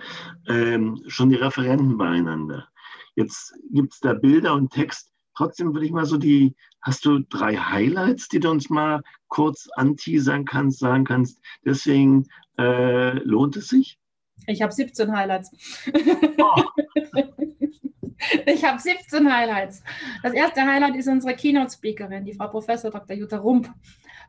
ähm, 0.47 1.03
schon 1.09 1.31
die 1.31 1.37
Referenten 1.37 1.99
beieinander. 1.99 2.69
Jetzt 3.17 3.55
gibt 3.73 3.95
es 3.95 4.01
da 4.01 4.15
Bilder 4.15 4.55
und 4.55 4.73
Text. 4.73 5.11
Trotzdem 5.37 5.75
würde 5.75 5.87
ich 5.87 5.93
mal 5.93 6.07
so 6.07 6.17
die, 6.17 6.55
hast 6.83 7.05
du 7.05 7.19
drei 7.19 7.57
Highlights, 7.57 8.29
die 8.29 8.41
du 8.41 8.51
uns 8.51 8.71
mal 8.71 9.03
kurz 9.29 9.69
anteasern 9.75 10.45
kannst, 10.45 10.79
sagen 10.79 11.05
kannst, 11.05 11.41
deswegen 11.65 12.27
äh, 12.57 13.19
lohnt 13.19 13.57
es 13.57 13.69
sich? 13.69 13.99
Ich 14.47 14.63
habe 14.63 14.73
17 14.73 15.15
Highlights. 15.17 15.51
Oh. 16.39 16.63
ich 18.47 18.65
habe 18.65 18.79
17 18.79 19.33
Highlights. 19.33 19.83
Das 20.23 20.33
erste 20.33 20.63
Highlight 20.63 20.97
ist 20.97 21.09
unsere 21.09 21.35
Keynote-Speakerin, 21.35 22.25
die 22.25 22.35
Frau 22.35 22.49
Professor 22.49 22.91
Dr. 22.91 23.17
Jutta 23.17 23.39
Rump 23.39 23.71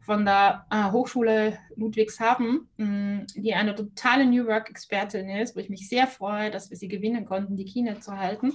von 0.02 0.24
der 0.24 0.66
äh, 0.70 0.92
Hochschule 0.92 1.58
Ludwigshafen, 1.76 2.70
mm, 2.78 3.26
die 3.36 3.54
eine 3.54 3.74
totale 3.76 4.26
New 4.26 4.46
Work-Expertin 4.46 5.30
ist, 5.30 5.56
wo 5.56 5.60
ich 5.60 5.70
mich 5.70 5.90
sehr 5.90 6.08
freue, 6.08 6.52
dass 6.52 6.70
wir 6.70 6.78
sie 6.78 6.88
gewinnen 6.88 7.26
konnten, 7.26 7.56
die 7.56 7.66
Keynote 7.66 8.02
zu 8.02 8.18
halten. 8.18 8.54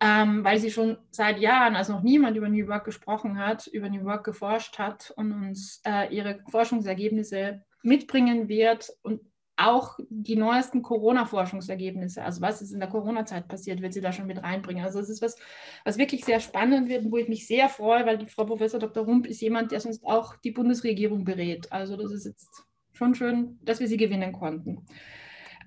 Ähm, 0.00 0.42
weil 0.42 0.58
sie 0.58 0.70
schon 0.70 0.96
seit 1.10 1.38
Jahren, 1.38 1.76
als 1.76 1.88
noch 1.88 2.02
niemand 2.02 2.36
über 2.36 2.48
New 2.48 2.66
Work 2.66 2.86
gesprochen 2.86 3.38
hat, 3.38 3.68
über 3.68 3.88
New 3.88 4.04
Work 4.04 4.24
geforscht 4.24 4.78
hat 4.78 5.12
und 5.16 5.30
uns 5.30 5.80
äh, 5.86 6.12
ihre 6.12 6.40
Forschungsergebnisse 6.50 7.62
mitbringen 7.82 8.48
wird 8.48 8.90
und 9.02 9.20
auch 9.68 9.98
die 10.08 10.36
neuesten 10.36 10.82
Corona-Forschungsergebnisse, 10.82 12.22
also 12.22 12.40
was 12.40 12.62
ist 12.62 12.72
in 12.72 12.80
der 12.80 12.88
Corona-Zeit 12.88 13.48
passiert, 13.48 13.80
wird 13.82 13.92
sie 13.92 14.00
da 14.00 14.12
schon 14.12 14.26
mit 14.26 14.42
reinbringen. 14.42 14.84
Also 14.84 15.00
es 15.00 15.08
ist 15.08 15.22
was, 15.22 15.36
was 15.84 15.98
wirklich 15.98 16.24
sehr 16.24 16.40
spannend 16.40 16.88
wird, 16.88 17.10
wo 17.10 17.16
ich 17.16 17.28
mich 17.28 17.46
sehr 17.46 17.68
freue, 17.68 18.06
weil 18.06 18.18
die 18.18 18.26
Frau 18.26 18.44
Professor 18.44 18.80
Dr. 18.80 19.04
Rump 19.04 19.26
ist 19.26 19.40
jemand, 19.40 19.72
der 19.72 19.80
sonst 19.80 20.04
auch 20.04 20.36
die 20.36 20.50
Bundesregierung 20.50 21.24
berät. 21.24 21.70
Also 21.72 21.96
das 21.96 22.12
ist 22.12 22.26
jetzt 22.26 22.64
schon 22.92 23.14
schön, 23.14 23.58
dass 23.62 23.80
wir 23.80 23.88
sie 23.88 23.96
gewinnen 23.96 24.32
konnten. 24.32 24.86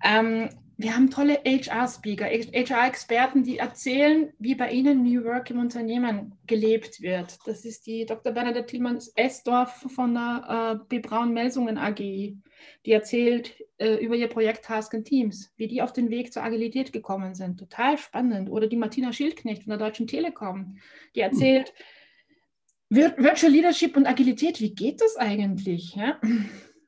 Ähm, 0.03 0.49
wir 0.77 0.95
haben 0.95 1.09
tolle 1.09 1.39
HR-Speaker, 1.45 2.25
HR-Experten, 2.25 3.43
die 3.43 3.57
erzählen, 3.57 4.33
wie 4.39 4.55
bei 4.55 4.71
ihnen 4.71 5.03
New 5.03 5.23
Work 5.23 5.49
im 5.49 5.59
Unternehmen 5.59 6.33
gelebt 6.47 7.01
wird. 7.01 7.37
Das 7.45 7.63
ist 7.63 7.87
die 7.87 8.05
Dr. 8.05 8.33
Bernadette 8.33 8.65
Tillmanns-Esdorf 8.65 9.85
von 9.93 10.13
der 10.13 10.79
äh, 10.81 10.85
B. 10.89 10.99
Braun-Melsungen 10.99 11.77
AG. 11.77 11.99
Die 11.99 12.91
erzählt 12.91 13.63
äh, 13.77 13.95
über 13.95 14.15
ihr 14.15 14.27
Projekt 14.27 14.65
Task 14.65 14.93
and 14.93 15.05
Teams, 15.05 15.53
wie 15.55 15.67
die 15.67 15.81
auf 15.81 15.93
den 15.93 16.09
Weg 16.09 16.33
zur 16.33 16.43
Agilität 16.43 16.91
gekommen 16.91 17.35
sind. 17.35 17.57
Total 17.57 17.97
spannend. 17.97 18.49
Oder 18.49 18.67
die 18.67 18.77
Martina 18.77 19.13
Schildknecht 19.13 19.63
von 19.63 19.69
der 19.69 19.79
Deutschen 19.79 20.07
Telekom, 20.07 20.77
die 21.15 21.21
erzählt, 21.21 21.73
Virtual 22.89 23.51
Leadership 23.51 23.97
und 23.97 24.05
Agilität, 24.05 24.61
wie 24.61 24.75
geht 24.75 25.01
das 25.01 25.15
eigentlich? 25.15 25.95
Ja? 25.95 26.19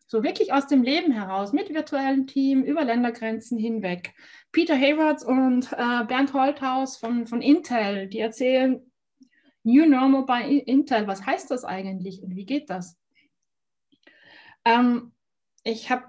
So 0.08 0.24
wirklich 0.24 0.54
aus 0.54 0.68
dem 0.68 0.84
Leben 0.84 1.12
heraus, 1.12 1.52
mit 1.52 1.74
virtuellem 1.74 2.28
Team, 2.28 2.64
über 2.64 2.86
Ländergrenzen 2.86 3.58
hinweg. 3.58 4.14
Peter 4.54 4.76
Haywards 4.76 5.24
und 5.24 5.72
äh, 5.74 6.06
Bernd 6.06 6.34
Holthaus 6.34 6.98
von, 6.98 7.28
von 7.28 7.42
Intel, 7.42 8.08
die 8.08 8.20
erzählen 8.20 8.90
New 9.64 9.86
Normal 9.86 10.24
bei 10.24 10.44
Intel. 10.44 11.08
Was 11.08 11.26
heißt 11.26 11.52
das 11.52 11.66
eigentlich 11.66 12.24
und 12.24 12.36
wie 12.38 12.46
geht 12.46 12.70
das? 12.70 12.98
Ähm, 14.64 15.12
ich 15.64 15.92
habe 15.92 16.06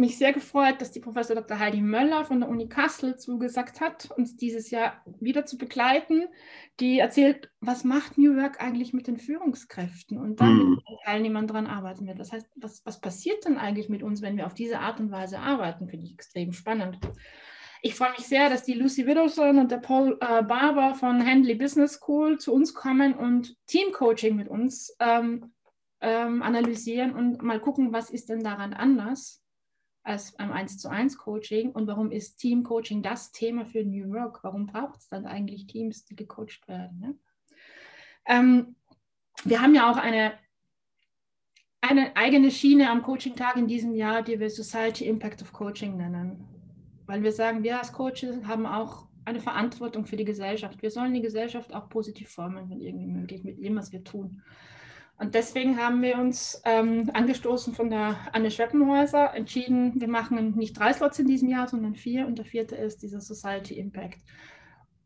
mich 0.00 0.18
sehr 0.18 0.32
gefreut, 0.32 0.80
dass 0.80 0.90
die 0.90 1.00
Professor 1.00 1.36
Dr. 1.36 1.58
Heidi 1.58 1.80
Möller 1.80 2.24
von 2.24 2.40
der 2.40 2.48
Uni 2.48 2.68
Kassel 2.68 3.16
zugesagt 3.16 3.80
hat, 3.80 4.10
uns 4.16 4.36
dieses 4.36 4.70
Jahr 4.70 5.04
wieder 5.20 5.44
zu 5.46 5.58
begleiten. 5.58 6.24
Die 6.80 6.98
erzählt, 6.98 7.50
was 7.60 7.84
macht 7.84 8.18
New 8.18 8.36
Work 8.36 8.60
eigentlich 8.60 8.92
mit 8.92 9.06
den 9.06 9.18
Führungskräften 9.18 10.18
und 10.18 10.40
dann 10.40 10.54
mhm. 10.54 10.70
mit 10.70 10.88
den 10.88 10.96
Teilnehmern 11.04 11.46
daran 11.46 11.66
arbeiten 11.66 12.06
wir. 12.06 12.14
Das 12.14 12.32
heißt, 12.32 12.46
was, 12.56 12.84
was 12.84 13.00
passiert 13.00 13.44
denn 13.44 13.58
eigentlich 13.58 13.88
mit 13.88 14.02
uns, 14.02 14.22
wenn 14.22 14.36
wir 14.36 14.46
auf 14.46 14.54
diese 14.54 14.80
Art 14.80 14.98
und 14.98 15.12
Weise 15.12 15.38
arbeiten? 15.38 15.88
Finde 15.88 16.06
ich 16.06 16.14
extrem 16.14 16.52
spannend. 16.52 16.98
Ich 17.82 17.94
freue 17.94 18.10
mich 18.12 18.26
sehr, 18.26 18.50
dass 18.50 18.64
die 18.64 18.74
Lucy 18.74 19.06
Widdowson 19.06 19.58
und 19.58 19.70
der 19.70 19.78
Paul 19.78 20.18
äh, 20.20 20.42
Barber 20.42 20.94
von 20.94 21.24
Handley 21.24 21.54
Business 21.54 21.94
School 21.94 22.38
zu 22.38 22.52
uns 22.52 22.74
kommen 22.74 23.14
und 23.14 23.56
Teamcoaching 23.66 24.36
mit 24.36 24.48
uns 24.48 24.94
ähm, 24.98 25.52
ähm, 26.00 26.42
analysieren 26.42 27.14
und 27.14 27.42
mal 27.42 27.60
gucken, 27.60 27.92
was 27.92 28.10
ist 28.10 28.28
denn 28.28 28.42
daran 28.42 28.74
anders 28.74 29.39
als 30.02 30.32
beim 30.32 30.50
1 30.52 30.78
zu 30.78 30.88
1 30.88 31.18
Coaching 31.18 31.72
und 31.72 31.86
warum 31.86 32.10
ist 32.10 32.36
Teamcoaching 32.36 33.02
das 33.02 33.32
Thema 33.32 33.64
für 33.64 33.84
New 33.84 34.10
Work? 34.10 34.42
Warum 34.42 34.66
braucht 34.66 35.00
es 35.00 35.08
dann 35.08 35.26
eigentlich 35.26 35.66
Teams, 35.66 36.04
die 36.04 36.16
gecoacht 36.16 36.66
werden? 36.68 36.98
Ne? 37.00 37.14
Ähm, 38.26 38.76
wir 39.44 39.60
haben 39.60 39.74
ja 39.74 39.90
auch 39.90 39.96
eine, 39.96 40.32
eine 41.80 42.16
eigene 42.16 42.50
Schiene 42.50 42.90
am 42.90 43.02
Coaching-Tag 43.02 43.56
in 43.56 43.68
diesem 43.68 43.94
Jahr, 43.94 44.22
die 44.22 44.40
wir 44.40 44.50
Society 44.50 45.06
Impact 45.06 45.42
of 45.42 45.52
Coaching 45.52 45.96
nennen 45.96 46.46
weil 47.10 47.24
wir 47.24 47.32
sagen, 47.32 47.64
wir 47.64 47.76
als 47.76 47.92
Coaches 47.92 48.44
haben 48.46 48.66
auch 48.66 49.08
eine 49.24 49.40
Verantwortung 49.40 50.06
für 50.06 50.16
die 50.16 50.24
Gesellschaft. 50.24 50.80
Wir 50.80 50.92
sollen 50.92 51.12
die 51.12 51.20
Gesellschaft 51.20 51.74
auch 51.74 51.88
positiv 51.88 52.28
formen, 52.28 52.70
wenn 52.70 52.80
irgendwie 52.80 53.08
möglich, 53.08 53.42
mit 53.42 53.58
dem, 53.58 53.74
was 53.74 53.90
wir 53.90 54.04
tun. 54.04 54.42
Und 55.20 55.34
deswegen 55.34 55.76
haben 55.78 56.00
wir 56.00 56.16
uns 56.16 56.62
ähm, 56.64 57.10
angestoßen 57.12 57.74
von 57.74 57.90
der 57.90 58.16
Anne 58.32 58.50
Schweppenhäuser 58.50 59.34
entschieden, 59.34 60.00
wir 60.00 60.08
machen 60.08 60.56
nicht 60.56 60.78
drei 60.78 60.92
Slots 60.94 61.18
in 61.18 61.26
diesem 61.26 61.50
Jahr, 61.50 61.68
sondern 61.68 61.94
vier. 61.94 62.26
Und 62.26 62.38
der 62.38 62.46
vierte 62.46 62.74
ist 62.74 63.02
dieser 63.02 63.20
Society 63.20 63.78
Impact. 63.78 64.18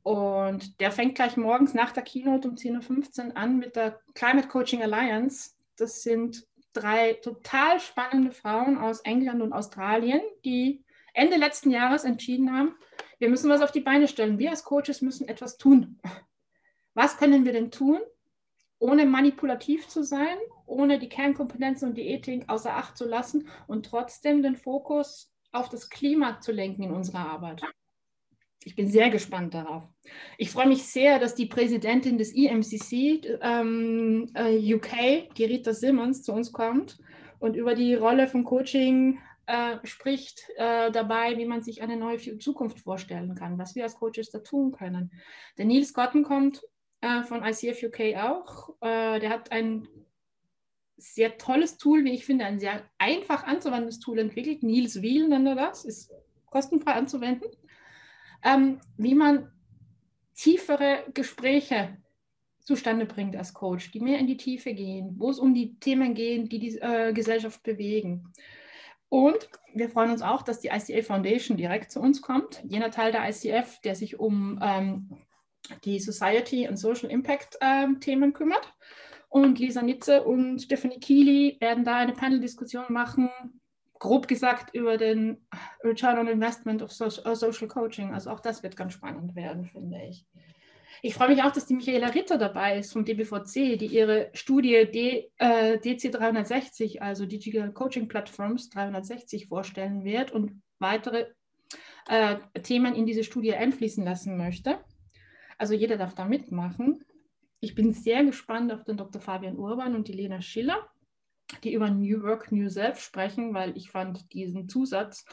Und 0.04 0.80
der 0.80 0.92
fängt 0.92 1.16
gleich 1.16 1.36
morgens 1.36 1.74
nach 1.74 1.90
der 1.90 2.04
Keynote 2.04 2.48
um 2.48 2.54
10.15 2.54 3.30
Uhr 3.30 3.36
an 3.36 3.58
mit 3.58 3.74
der 3.74 4.00
Climate 4.14 4.46
Coaching 4.46 4.82
Alliance. 4.82 5.50
Das 5.76 6.02
sind 6.02 6.46
drei 6.72 7.14
total 7.14 7.80
spannende 7.80 8.30
Frauen 8.30 8.78
aus 8.78 9.00
England 9.00 9.42
und 9.42 9.52
Australien, 9.52 10.20
die 10.44 10.84
Ende 11.12 11.36
letzten 11.36 11.70
Jahres 11.70 12.04
entschieden 12.04 12.52
haben, 12.52 12.74
wir 13.18 13.28
müssen 13.28 13.48
was 13.48 13.62
auf 13.62 13.72
die 13.72 13.80
Beine 13.80 14.08
stellen. 14.08 14.38
Wir 14.38 14.50
als 14.50 14.64
Coaches 14.64 15.00
müssen 15.00 15.28
etwas 15.28 15.56
tun. 15.56 16.00
Was 16.94 17.16
können 17.16 17.44
wir 17.44 17.52
denn 17.52 17.70
tun, 17.70 18.00
ohne 18.78 19.06
manipulativ 19.06 19.88
zu 19.88 20.02
sein, 20.02 20.36
ohne 20.66 20.98
die 20.98 21.08
Kernkompetenzen 21.08 21.88
und 21.88 21.94
die 21.96 22.08
Ethik 22.08 22.48
außer 22.48 22.74
Acht 22.74 22.96
zu 22.96 23.06
lassen 23.06 23.48
und 23.66 23.86
trotzdem 23.86 24.42
den 24.42 24.56
Fokus 24.56 25.32
auf 25.52 25.68
das 25.68 25.88
Klima 25.88 26.40
zu 26.40 26.52
lenken 26.52 26.82
in 26.82 26.92
unserer 26.92 27.30
Arbeit? 27.30 27.62
Ich 28.64 28.74
bin 28.74 28.88
sehr 28.88 29.10
gespannt 29.10 29.52
darauf. 29.52 29.84
Ich 30.38 30.50
freue 30.50 30.68
mich 30.68 30.84
sehr, 30.84 31.18
dass 31.18 31.34
die 31.34 31.46
Präsidentin 31.46 32.16
des 32.16 32.34
EMCC 32.34 33.38
ähm, 33.42 34.30
äh, 34.34 34.74
UK, 34.74 35.34
die 35.36 35.44
Rita 35.44 35.74
Simmons, 35.74 36.22
zu 36.22 36.32
uns 36.32 36.50
kommt 36.50 36.98
und 37.40 37.56
über 37.56 37.74
die 37.74 37.94
Rolle 37.94 38.26
von 38.26 38.42
Coaching 38.44 39.20
äh, 39.46 39.76
spricht 39.84 40.48
äh, 40.56 40.90
dabei, 40.90 41.36
wie 41.36 41.44
man 41.44 41.62
sich 41.62 41.82
eine 41.82 41.98
neue 41.98 42.38
Zukunft 42.38 42.80
vorstellen 42.80 43.34
kann, 43.34 43.58
was 43.58 43.74
wir 43.74 43.84
als 43.84 43.96
Coaches 43.96 44.30
da 44.30 44.38
tun 44.38 44.72
können. 44.72 45.12
Der 45.58 45.66
Nils 45.66 45.92
Gotten 45.92 46.22
kommt 46.22 46.62
äh, 47.04 47.22
von 47.22 47.44
ICF 47.44 47.82
UK 47.84 48.16
auch. 48.16 48.70
Äh, 48.80 49.20
der 49.20 49.30
hat 49.30 49.52
ein 49.52 49.86
sehr 50.96 51.36
tolles 51.36 51.76
Tool, 51.76 52.04
wie 52.04 52.14
ich 52.14 52.24
finde, 52.24 52.46
ein 52.46 52.58
sehr 52.58 52.82
einfach 52.98 53.44
anzuwendendes 53.44 54.00
Tool 54.00 54.18
entwickelt. 54.18 54.62
Nils 54.62 55.02
Wiel 55.02 55.28
nennt 55.28 55.46
er 55.46 55.54
das, 55.54 55.84
ist 55.84 56.10
kostenfrei 56.46 56.92
anzuwenden. 56.92 57.50
Ähm, 58.42 58.80
wie 58.96 59.14
man 59.14 59.50
tiefere 60.34 61.04
Gespräche 61.12 61.98
zustande 62.60 63.06
bringt 63.06 63.36
als 63.36 63.52
Coach, 63.52 63.90
die 63.90 64.00
mehr 64.00 64.18
in 64.18 64.26
die 64.26 64.36
Tiefe 64.36 64.72
gehen, 64.72 65.14
wo 65.18 65.30
es 65.30 65.38
um 65.38 65.52
die 65.52 65.78
Themen 65.78 66.14
geht, 66.14 66.50
die 66.50 66.58
die 66.58 66.78
äh, 66.78 67.12
Gesellschaft 67.12 67.62
bewegen. 67.62 68.32
Und 69.10 69.50
wir 69.74 69.90
freuen 69.90 70.10
uns 70.10 70.22
auch, 70.22 70.42
dass 70.42 70.60
die 70.60 70.68
ICA 70.68 71.02
Foundation 71.02 71.56
direkt 71.56 71.90
zu 71.90 72.00
uns 72.00 72.22
kommt. 72.22 72.62
Jener 72.66 72.90
Teil 72.90 73.12
der 73.12 73.28
ICF, 73.28 73.80
der 73.82 73.94
sich 73.94 74.18
um 74.18 74.58
ähm, 74.62 75.10
die 75.84 75.98
Society 75.98 76.68
und 76.68 76.76
Social 76.76 77.10
Impact 77.10 77.56
ähm, 77.60 78.00
Themen 78.00 78.32
kümmert. 78.32 78.74
Und 79.28 79.58
Lisa 79.58 79.82
Nitze 79.82 80.22
und 80.22 80.60
Stephanie 80.60 81.00
Keely 81.00 81.56
werden 81.60 81.84
da 81.84 81.96
eine 81.96 82.12
Panel-Diskussion 82.12 82.84
machen, 82.90 83.30
grob 83.98 84.28
gesagt 84.28 84.74
über 84.74 84.96
den 84.96 85.46
Return 85.82 86.18
on 86.18 86.28
Investment 86.28 86.82
of 86.82 86.92
Social 86.92 87.68
Coaching. 87.68 88.14
Also 88.14 88.30
auch 88.30 88.40
das 88.40 88.62
wird 88.62 88.76
ganz 88.76 88.92
spannend 88.92 89.34
werden, 89.34 89.64
finde 89.64 89.98
ich. 90.08 90.24
Ich 91.02 91.14
freue 91.14 91.28
mich 91.28 91.42
auch, 91.42 91.52
dass 91.52 91.66
die 91.66 91.74
Michaela 91.74 92.08
Ritter 92.08 92.38
dabei 92.38 92.78
ist 92.78 92.92
vom 92.92 93.04
DBVC, 93.04 93.76
die 93.76 93.88
ihre 93.88 94.30
Studie 94.32 94.88
D, 94.90 95.30
äh, 95.38 95.78
DC 95.78 96.12
360, 96.12 97.02
also 97.02 97.26
Digital 97.26 97.72
Coaching 97.72 98.08
Platforms 98.08 98.70
360 98.70 99.48
vorstellen 99.48 100.04
wird 100.04 100.32
und 100.32 100.62
weitere 100.78 101.26
äh, 102.08 102.36
Themen 102.62 102.94
in 102.94 103.04
diese 103.04 103.24
Studie 103.24 103.54
einfließen 103.54 104.04
lassen 104.04 104.36
möchte. 104.36 104.78
Also 105.58 105.74
jeder 105.74 105.96
darf 105.96 106.14
da 106.14 106.24
mitmachen. 106.24 107.04
Ich 107.60 107.74
bin 107.74 107.92
sehr 107.92 108.24
gespannt 108.24 108.72
auf 108.72 108.84
den 108.84 108.96
Dr. 108.96 109.20
Fabian 109.20 109.58
Urban 109.58 109.94
und 109.94 110.08
die 110.08 110.12
Lena 110.12 110.42
Schiller, 110.42 110.88
die 111.62 111.72
über 111.72 111.90
New 111.90 112.22
Work, 112.22 112.52
New 112.52 112.68
Self 112.68 113.00
sprechen, 113.00 113.54
weil 113.54 113.76
ich 113.76 113.90
fand 113.90 114.32
diesen 114.32 114.68
Zusatz 114.68 115.24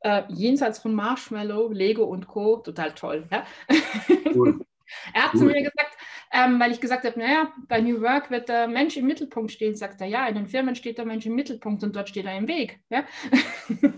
äh, 0.00 0.22
jenseits 0.28 0.78
von 0.78 0.94
Marshmallow, 0.94 1.72
Lego 1.72 2.04
und 2.04 2.26
Co. 2.26 2.58
total 2.58 2.94
toll. 2.94 3.28
Ja? 3.30 3.44
Cool. 4.34 4.60
Er 5.12 5.24
hat 5.24 5.34
cool. 5.34 5.40
zu 5.40 5.46
mir 5.46 5.62
gesagt, 5.62 5.96
ähm, 6.32 6.60
weil 6.60 6.72
ich 6.72 6.80
gesagt 6.80 7.04
habe, 7.04 7.18
naja, 7.18 7.52
bei 7.68 7.80
New 7.80 8.00
Work 8.00 8.30
wird 8.30 8.48
der 8.48 8.68
Mensch 8.68 8.96
im 8.96 9.06
Mittelpunkt 9.06 9.50
stehen. 9.50 9.76
Sagt 9.76 10.00
er, 10.00 10.06
ja, 10.06 10.26
in 10.26 10.34
den 10.34 10.46
Firmen 10.46 10.74
steht 10.74 10.98
der 10.98 11.04
Mensch 11.04 11.26
im 11.26 11.34
Mittelpunkt 11.34 11.82
und 11.82 11.96
dort 11.96 12.08
steht 12.08 12.26
er 12.26 12.36
im 12.36 12.48
Weg. 12.48 12.80
Ja? 12.90 13.04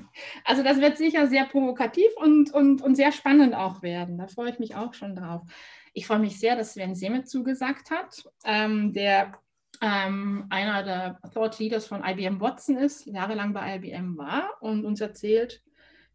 also 0.44 0.62
das 0.62 0.80
wird 0.80 0.96
sicher 0.98 1.26
sehr 1.26 1.44
provokativ 1.46 2.10
und, 2.16 2.52
und, 2.52 2.82
und 2.82 2.94
sehr 2.94 3.12
spannend 3.12 3.54
auch 3.54 3.82
werden. 3.82 4.18
Da 4.18 4.28
freue 4.28 4.50
ich 4.50 4.58
mich 4.58 4.76
auch 4.76 4.94
schon 4.94 5.16
drauf. 5.16 5.42
Ich 5.92 6.06
freue 6.06 6.20
mich 6.20 6.38
sehr, 6.38 6.56
dass 6.56 6.74
Sven 6.74 6.94
Seme 6.94 7.24
zugesagt 7.24 7.90
hat, 7.90 8.22
ähm, 8.44 8.92
der 8.92 9.34
ähm, 9.82 10.46
einer 10.50 10.82
der 10.82 11.18
Thought 11.32 11.58
Leaders 11.58 11.86
von 11.86 12.04
IBM 12.04 12.40
Watson 12.40 12.76
ist, 12.76 13.06
jahrelang 13.06 13.52
bei 13.52 13.76
IBM 13.76 14.16
war 14.16 14.50
und 14.60 14.84
uns 14.84 15.00
erzählt, 15.00 15.62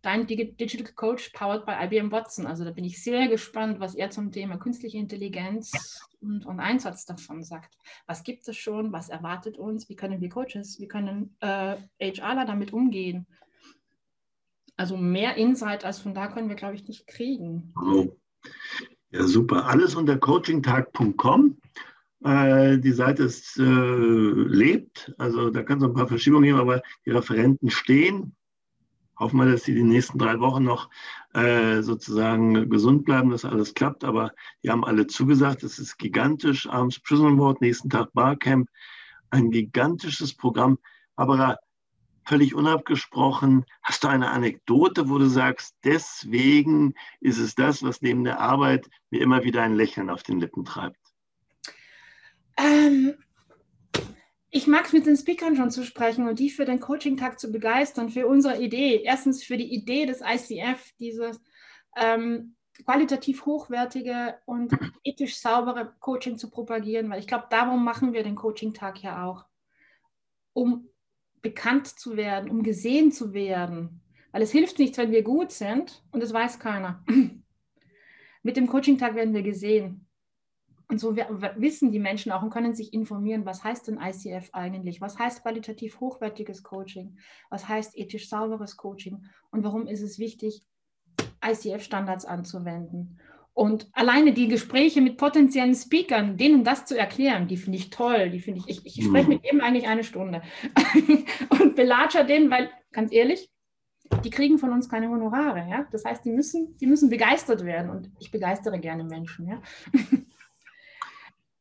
dein 0.06 0.28
Digital 0.28 0.94
Coach 0.94 1.32
powered 1.34 1.66
by 1.66 1.74
IBM 1.84 2.12
Watson. 2.12 2.46
Also 2.46 2.64
da 2.64 2.72
bin 2.72 2.84
ich 2.84 3.04
sehr 3.04 3.28
gespannt, 3.28 3.80
was 3.80 3.96
er 3.96 4.12
zum 4.12 4.32
Thema 4.32 4.58
künstliche 4.58 4.98
Intelligenz 4.98 6.00
und, 6.22 6.46
und 6.46 6.60
Einsatz 6.60 7.06
davon 7.06 7.44
sagt. 7.44 7.76
Was 8.06 8.24
gibt 8.24 8.48
es 8.48 8.56
schon? 8.56 8.92
Was 8.92 9.10
erwartet 9.10 9.58
uns? 9.58 9.90
Wie 9.90 9.96
können 9.96 10.22
wir 10.22 10.30
Coaches, 10.30 10.80
wie 10.80 10.88
können 10.88 11.36
äh, 11.40 11.78
HRler 12.00 12.46
damit 12.46 12.72
umgehen? 12.72 13.26
Also 14.78 14.96
mehr 14.96 15.36
Insight 15.38 15.86
als 15.86 16.00
von 16.00 16.14
da 16.14 16.28
können 16.28 16.50
wir, 16.50 16.56
glaube 16.56 16.76
ich, 16.76 16.88
nicht 16.88 17.08
kriegen. 17.08 17.74
Ja, 19.10 19.24
super. 19.24 19.66
Alles 19.66 19.96
unter 19.96 20.18
coachingtag.com. 20.18 21.58
Äh, 22.24 22.78
die 22.78 22.92
Seite 22.92 23.24
ist, 23.24 23.58
äh, 23.58 23.64
lebt, 23.64 25.14
also 25.18 25.50
da 25.50 25.64
kann 25.64 25.78
es 25.78 25.84
ein 25.84 25.94
paar 25.94 26.08
Verschiebungen 26.08 26.44
geben, 26.44 26.60
aber 26.60 26.82
die 27.06 27.12
Referenten 27.12 27.72
stehen 27.72 28.36
hoffen 29.18 29.40
wir, 29.40 29.52
dass 29.52 29.64
sie 29.64 29.76
die 29.76 29.84
nächsten 29.84 30.18
drei 30.18 30.40
Wochen 30.40 30.64
noch 30.64 30.90
äh, 31.34 31.82
sozusagen 31.82 32.70
gesund 32.70 33.06
bleiben, 33.06 33.32
dass 33.32 33.46
alles 33.46 33.74
klappt. 33.74 34.04
Aber 34.04 34.32
die 34.64 34.70
haben 34.70 34.86
alle 34.86 35.08
zugesagt. 35.08 35.64
Es 35.64 35.80
ist 35.80 35.98
gigantisch. 35.98 36.68
Abends 36.68 37.00
Prison 37.00 37.38
Board, 37.38 37.62
nächsten 37.62 37.90
Tag 37.90 38.14
Barcamp. 38.14 38.70
Ein 39.30 39.52
gigantisches 39.52 40.34
Programm. 40.34 40.78
Aber 41.16 41.58
völlig 42.26 42.56
unabgesprochen, 42.56 43.66
hast 43.84 44.04
du 44.04 44.08
eine 44.08 44.32
Anekdote, 44.32 45.10
wo 45.10 45.18
du 45.18 45.28
sagst, 45.28 45.76
deswegen 45.84 46.94
ist 47.22 47.38
es 47.38 47.56
das, 47.56 47.84
was 47.84 48.02
neben 48.02 48.24
der 48.24 48.40
Arbeit 48.40 48.90
mir 49.12 49.22
immer 49.22 49.44
wieder 49.44 49.62
ein 49.62 49.76
Lächeln 49.76 50.10
auf 50.10 50.24
den 50.24 50.40
Lippen 50.40 50.66
treibt? 50.66 51.00
Ähm, 52.58 53.14
ich 54.56 54.68
mag 54.68 54.86
es 54.86 54.94
mit 54.94 55.06
den 55.06 55.18
Speakern 55.18 55.58
schon 55.58 55.70
zu 55.70 55.84
sprechen 55.84 56.30
und 56.30 56.40
die 56.40 56.50
für 56.50 56.64
den 56.64 56.80
Coaching-Tag 56.80 57.42
zu 57.42 57.52
begeistern, 57.52 58.10
für 58.10 58.26
unsere 58.26 58.58
Idee. 58.62 59.02
Erstens 59.04 59.44
für 59.44 59.58
die 59.58 59.74
Idee 59.74 60.06
des 60.06 60.22
ICF, 60.22 60.94
dieses 60.98 61.42
ähm, 61.98 62.56
qualitativ 62.86 63.46
hochwertige 63.46 64.38
und 64.46 64.72
ethisch 65.04 65.40
saubere 65.40 65.94
Coaching 66.00 66.38
zu 66.38 66.50
propagieren, 66.50 67.10
weil 67.10 67.20
ich 67.20 67.28
glaube, 67.28 67.48
darum 67.50 67.84
machen 67.84 68.14
wir 68.14 68.24
den 68.24 68.36
Coaching-Tag 68.36 69.04
ja 69.04 69.26
auch. 69.26 69.44
Um 70.54 70.88
bekannt 71.42 71.88
zu 71.88 72.16
werden, 72.16 72.50
um 72.50 72.64
gesehen 72.64 73.12
zu 73.12 73.34
werden. 73.34 74.00
Weil 74.32 74.42
es 74.42 74.52
hilft 74.52 74.80
nichts, 74.80 74.98
wenn 74.98 75.12
wir 75.12 75.24
gut 75.24 75.52
sind 75.52 76.02
und 76.12 76.24
es 76.24 76.32
weiß 76.32 76.60
keiner. 76.60 77.04
Mit 78.42 78.56
dem 78.56 78.68
Coaching-Tag 78.68 79.16
werden 79.16 79.34
wir 79.34 79.44
gesehen. 79.44 80.05
Und 80.88 81.00
so 81.00 81.16
wissen 81.16 81.92
die 81.92 82.00
Menschen 82.00 82.32
auch 82.32 82.44
und 82.44 82.52
können 82.52 82.76
sich 82.76 82.94
informieren, 82.94 83.46
was 83.46 83.64
heißt 83.64 83.88
denn 83.88 84.00
ICF 84.00 84.50
eigentlich? 84.54 85.02
Was 85.02 85.18
heißt 85.18 85.42
qualitativ 85.42 86.00
hochwertiges 86.00 86.64
Coaching? 86.64 87.18
Was 87.50 87.68
heißt 87.68 87.98
ethisch 87.98 88.30
sauberes 88.30 88.78
Coaching? 88.78 89.26
Und 89.52 89.64
warum 89.64 89.88
ist 89.88 90.02
es 90.02 90.20
wichtig, 90.20 90.64
ICF-Standards 91.44 92.26
anzuwenden? 92.26 93.20
Und 93.54 93.88
alleine 93.94 94.34
die 94.34 94.50
Gespräche 94.50 95.00
mit 95.00 95.18
potenziellen 95.18 95.76
Speakern, 95.76 96.36
denen 96.36 96.66
das 96.66 96.86
zu 96.86 96.98
erklären, 96.98 97.48
die 97.48 97.56
finde 97.56 97.78
ich 97.78 97.90
toll. 97.90 98.30
Die 98.30 98.42
finde 98.42 98.62
ich, 98.68 98.86
ich, 98.86 98.98
ich 98.98 99.06
spreche 99.06 99.30
mit 99.30 99.50
ihm 99.50 99.62
eigentlich 99.62 99.88
eine 99.88 100.04
Stunde 100.04 100.42
und 101.62 101.76
belatscher 101.76 102.26
den, 102.26 102.52
weil, 102.52 102.70
ganz 102.92 103.14
ehrlich, 103.14 103.50
die 104.26 104.30
kriegen 104.30 104.60
von 104.60 104.72
uns 104.72 104.90
keine 104.90 105.10
Honorare. 105.10 105.68
Ja? 105.70 105.88
Das 105.92 106.04
heißt, 106.04 106.26
die 106.26 106.32
müssen, 106.32 106.76
die 106.78 106.86
müssen 106.86 107.10
begeistert 107.10 107.64
werden 107.64 107.90
und 107.90 108.12
ich 108.20 108.30
begeistere 108.30 108.78
gerne 108.78 109.06
Menschen. 109.06 109.48
Ja? 109.48 109.62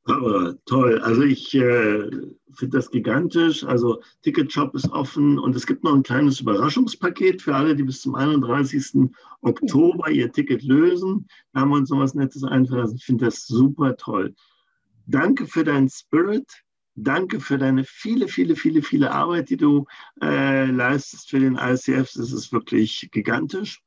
Aber 0.07 0.55
toll. 0.67 1.01
Also 1.01 1.23
ich 1.23 1.55
äh, 1.55 2.11
finde 2.53 2.77
das 2.77 2.91
gigantisch. 2.91 3.65
Also 3.65 4.03
Ticketshop 4.23 4.75
ist 4.75 4.91
offen 4.91 5.39
und 5.39 5.57
es 5.57 5.67
gibt 5.67 5.83
noch 5.83 5.95
ein 5.95 6.03
kleines 6.03 6.41
Überraschungspaket 6.41 7.41
für 7.41 7.55
alle, 7.55 7.75
die 7.75 7.85
bis 7.85 8.03
zum 8.03 8.15
31. 8.15 9.11
Oktober 9.41 10.11
ihr 10.11 10.31
Ticket 10.31 10.63
lösen. 10.63 11.27
Da 11.53 11.61
haben 11.61 11.71
wir 11.71 11.77
uns 11.77 11.89
noch 11.89 12.01
was 12.01 12.15
Nettes 12.15 12.45
einfallen 12.45 12.95
Ich 12.95 13.05
finde 13.05 13.25
das 13.25 13.47
super 13.47 13.97
toll. 13.97 14.35
Danke 15.07 15.47
für 15.47 15.65
deinen 15.65 15.89
Spirit. 15.89 16.51
Danke 16.97 17.41
für 17.41 17.59
deine 17.59 17.85
viele, 17.85 18.29
viele, 18.29 18.57
viele, 18.57 18.83
viele 18.83 19.11
Arbeit, 19.11 19.51
die 19.51 19.57
du 19.57 19.87
äh, 20.23 20.67
leistest 20.67 21.31
für 21.31 21.41
den 21.41 21.57
ICF. 21.57 22.13
Das 22.13 22.31
ist 22.31 22.53
wirklich 22.53 23.09
gigantisch. 23.11 23.83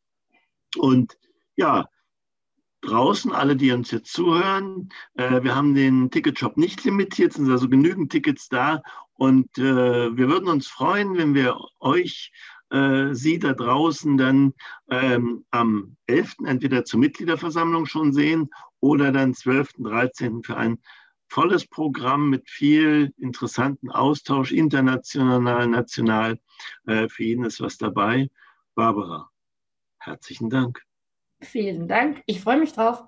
Und 0.77 1.17
ja, 1.55 1.87
draußen, 2.87 3.31
alle, 3.31 3.55
die 3.55 3.71
uns 3.71 3.91
jetzt 3.91 4.11
zuhören, 4.13 4.89
äh, 5.15 5.43
wir 5.43 5.55
haben 5.55 5.75
den 5.75 6.09
Ticketshop 6.09 6.57
nicht 6.57 6.83
limitiert, 6.83 7.33
sind 7.33 7.49
also 7.49 7.69
genügend 7.69 8.11
Tickets 8.11 8.49
da. 8.49 8.81
Und 9.13 9.57
äh, 9.57 10.15
wir 10.15 10.29
würden 10.29 10.47
uns 10.47 10.67
freuen, 10.67 11.17
wenn 11.17 11.33
wir 11.33 11.57
euch, 11.79 12.31
äh, 12.69 13.13
Sie 13.13 13.39
da 13.39 13.53
draußen 13.53 14.17
dann 14.17 14.53
ähm, 14.89 15.45
am 15.51 15.97
11. 16.07 16.35
entweder 16.45 16.85
zur 16.85 16.99
Mitgliederversammlung 16.99 17.85
schon 17.85 18.13
sehen 18.13 18.49
oder 18.79 19.11
dann 19.11 19.33
12., 19.33 19.73
13. 19.79 20.43
für 20.43 20.57
ein 20.57 20.79
volles 21.29 21.67
Programm 21.67 22.29
mit 22.29 22.49
viel 22.49 23.13
interessanten 23.17 23.89
Austausch, 23.91 24.51
international, 24.51 25.67
national. 25.67 26.39
Äh, 26.85 27.09
für 27.09 27.23
jeden 27.23 27.43
ist 27.43 27.61
was 27.61 27.77
dabei. 27.77 28.29
Barbara, 28.75 29.29
herzlichen 29.99 30.49
Dank. 30.49 30.86
Vielen 31.41 31.87
Dank. 31.87 32.23
Ich 32.25 32.41
freue 32.41 32.57
mich 32.59 32.73
drauf. 32.73 33.03